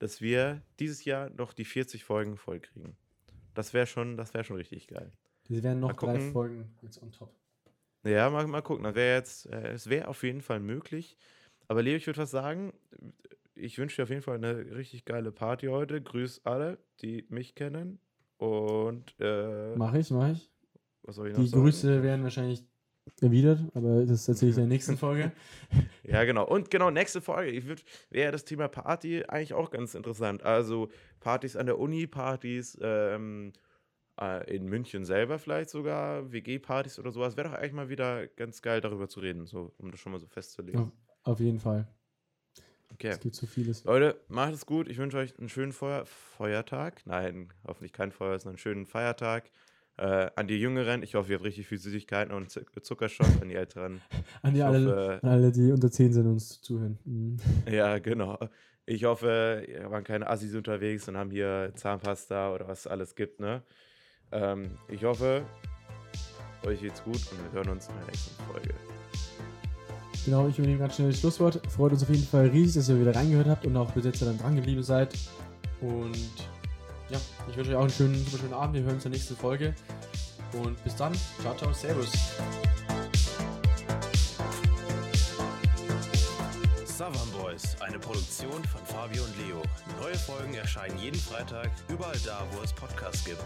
dass 0.00 0.20
wir 0.20 0.62
dieses 0.80 1.04
Jahr 1.04 1.30
noch 1.30 1.52
die 1.52 1.64
40 1.64 2.02
Folgen 2.02 2.36
voll 2.36 2.58
kriegen. 2.58 2.96
Das 3.54 3.72
wäre 3.72 3.86
schon, 3.86 4.16
das 4.16 4.34
wäre 4.34 4.42
schon 4.42 4.56
richtig 4.56 4.88
geil. 4.88 5.12
Die 5.48 5.62
werden 5.62 5.80
noch 5.80 5.92
drei. 5.92 6.18
Folgen 6.32 6.74
jetzt 6.82 7.00
on 7.02 7.12
top. 7.12 7.32
Ja, 8.04 8.28
mal, 8.30 8.46
mal 8.46 8.62
gucken. 8.62 8.84
Das 8.84 8.94
wäre 8.94 9.16
jetzt, 9.16 9.46
äh, 9.46 9.72
es 9.72 9.88
wäre 9.88 10.08
auf 10.08 10.22
jeden 10.22 10.40
Fall 10.42 10.58
möglich. 10.60 11.16
Aber 11.68 11.82
Leo, 11.82 11.96
ich 11.96 12.06
würde 12.06 12.20
was 12.20 12.30
sagen. 12.30 12.72
Ich 13.54 13.78
wünsche 13.78 13.96
dir 13.96 14.02
auf 14.04 14.10
jeden 14.10 14.22
Fall 14.22 14.36
eine 14.36 14.74
richtig 14.74 15.04
geile 15.04 15.32
Party 15.32 15.66
heute. 15.66 16.00
Grüß 16.00 16.42
alle, 16.44 16.78
die 17.02 17.26
mich 17.28 17.54
kennen. 17.54 18.00
Und 18.38 19.14
äh, 19.20 19.76
Mach 19.76 19.92
ich, 19.94 20.10
mach 20.10 20.32
ich. 20.32 20.50
was 21.02 21.16
soll 21.16 21.28
ich 21.28 21.34
noch 21.34 21.40
Die 21.42 21.48
sagen? 21.48 21.62
Grüße 21.62 22.02
werden 22.02 22.22
wahrscheinlich 22.22 22.64
erwidert, 23.20 23.60
aber 23.74 24.04
das 24.06 24.28
erzähle 24.28 24.50
ich 24.50 24.56
in 24.56 24.62
der 24.62 24.68
nächsten 24.68 24.96
Folge. 24.96 25.32
Ja, 26.02 26.24
genau. 26.24 26.44
Und 26.44 26.70
genau, 26.70 26.90
nächste 26.90 27.20
Folge. 27.20 27.52
Ich 27.52 27.64
würd- 27.64 27.84
wäre 28.10 28.32
das 28.32 28.44
Thema 28.44 28.66
Party 28.66 29.24
eigentlich 29.24 29.54
auch 29.54 29.70
ganz 29.70 29.94
interessant. 29.94 30.42
Also 30.42 30.88
Partys 31.20 31.54
an 31.54 31.66
der 31.66 31.78
Uni, 31.78 32.08
Partys 32.08 32.76
ähm, 32.82 33.52
äh, 34.20 34.52
in 34.54 34.66
München 34.66 35.04
selber 35.04 35.38
vielleicht 35.38 35.70
sogar, 35.70 36.32
WG-Partys 36.32 36.98
oder 36.98 37.12
sowas. 37.12 37.36
Wäre 37.36 37.50
doch 37.50 37.56
eigentlich 37.56 37.72
mal 37.74 37.88
wieder 37.88 38.26
ganz 38.26 38.62
geil, 38.62 38.80
darüber 38.80 39.08
zu 39.08 39.20
reden, 39.20 39.46
so, 39.46 39.72
um 39.78 39.92
das 39.92 40.00
schon 40.00 40.10
mal 40.10 40.18
so 40.18 40.26
festzulegen. 40.26 40.80
Auf, 40.80 40.90
auf 41.22 41.40
jeden 41.40 41.60
Fall. 41.60 41.86
Okay. 42.92 43.08
Es 43.08 43.20
gibt 43.20 43.36
so 43.36 43.46
vieles. 43.46 43.84
Leute, 43.84 44.20
macht 44.28 44.52
es 44.52 44.66
gut. 44.66 44.88
Ich 44.88 44.98
wünsche 44.98 45.18
euch 45.18 45.38
einen 45.38 45.48
schönen 45.48 45.72
Feuer 45.72 46.04
Feuertag. 46.06 47.02
Nein, 47.06 47.52
hoffentlich 47.66 47.92
kein 47.92 48.10
Feuer, 48.10 48.38
sondern 48.38 48.54
einen 48.54 48.58
schönen 48.58 48.86
Feiertag. 48.86 49.50
Äh, 50.00 50.30
an 50.34 50.48
die 50.48 50.56
Jüngeren, 50.58 51.02
ich 51.02 51.14
hoffe, 51.14 51.30
ihr 51.30 51.34
habt 51.36 51.44
richtig 51.44 51.66
viel 51.66 51.76
Süßigkeiten 51.76 52.32
und 52.34 52.48
Zuck- 52.50 52.82
Zuckerschock. 52.82 53.26
An 53.42 53.48
die 53.50 53.54
Älteren, 53.54 54.00
An 54.42 54.54
die 54.54 54.62
alle, 54.62 54.86
hoffe, 54.86 55.18
an 55.22 55.28
alle, 55.28 55.52
die 55.52 55.70
unter 55.72 55.90
10 55.90 56.14
sind 56.14 56.24
und 56.26 56.32
uns 56.32 56.60
zuhören. 56.62 56.98
Mhm. 57.04 57.36
Ja, 57.70 57.98
genau. 57.98 58.38
Ich 58.86 59.04
hoffe, 59.04 59.62
ihr 59.68 59.90
waren 59.90 60.02
keine 60.02 60.26
Assis 60.28 60.54
unterwegs 60.54 61.06
und 61.06 61.16
haben 61.18 61.30
hier 61.30 61.72
Zahnpasta 61.74 62.52
oder 62.54 62.66
was 62.66 62.80
es 62.80 62.86
alles 62.86 63.14
gibt, 63.14 63.40
ne? 63.40 63.62
Ähm, 64.32 64.70
ich 64.88 65.04
hoffe, 65.04 65.42
euch 66.64 66.80
geht's 66.80 67.04
gut 67.04 67.16
und 67.16 67.44
wir 67.44 67.52
hören 67.52 67.68
uns 67.68 67.88
in 67.88 67.94
der 67.96 68.06
nächsten 68.06 68.42
Folge. 68.44 68.72
Genau, 70.24 70.48
ich 70.48 70.58
übernehme 70.58 70.78
ganz 70.80 70.94
schnell 70.96 71.10
das 71.10 71.20
Schlusswort. 71.20 71.60
Freut 71.70 71.92
uns 71.92 72.02
auf 72.02 72.08
jeden 72.10 72.24
Fall 72.24 72.46
riesig, 72.48 72.74
dass 72.76 72.88
ihr 72.88 72.98
wieder 73.00 73.14
reingehört 73.14 73.48
habt 73.48 73.66
und 73.66 73.76
auch 73.76 73.90
bis 73.92 74.04
jetzt 74.06 74.22
dann 74.22 74.38
dran 74.38 74.56
geblieben 74.56 74.82
seid. 74.82 75.14
Und 75.82 76.16
ja, 77.10 77.20
ich 77.48 77.56
wünsche 77.56 77.70
euch 77.70 77.76
auch 77.76 77.82
einen 77.82 77.90
schönen, 77.90 78.26
schönen 78.26 78.54
Abend. 78.54 78.74
Wir 78.74 78.82
hören 78.82 78.94
uns 78.94 79.04
in 79.04 79.12
der 79.12 79.18
nächsten 79.18 79.36
Folge. 79.36 79.74
Und 80.52 80.82
bis 80.84 80.96
dann. 80.96 81.12
Ciao, 81.40 81.56
ciao, 81.56 81.72
servus. 81.72 82.10
Savan 86.84 87.30
Boys, 87.32 87.76
eine 87.80 87.98
Produktion 87.98 88.62
von 88.64 88.84
Fabio 88.84 89.24
und 89.24 89.38
Leo. 89.38 89.62
Neue 90.00 90.16
Folgen 90.16 90.54
erscheinen 90.54 90.98
jeden 90.98 91.18
Freitag, 91.18 91.70
überall 91.88 92.18
da, 92.24 92.44
wo 92.52 92.62
es 92.62 92.72
Podcasts 92.72 93.24
gibt. 93.24 93.40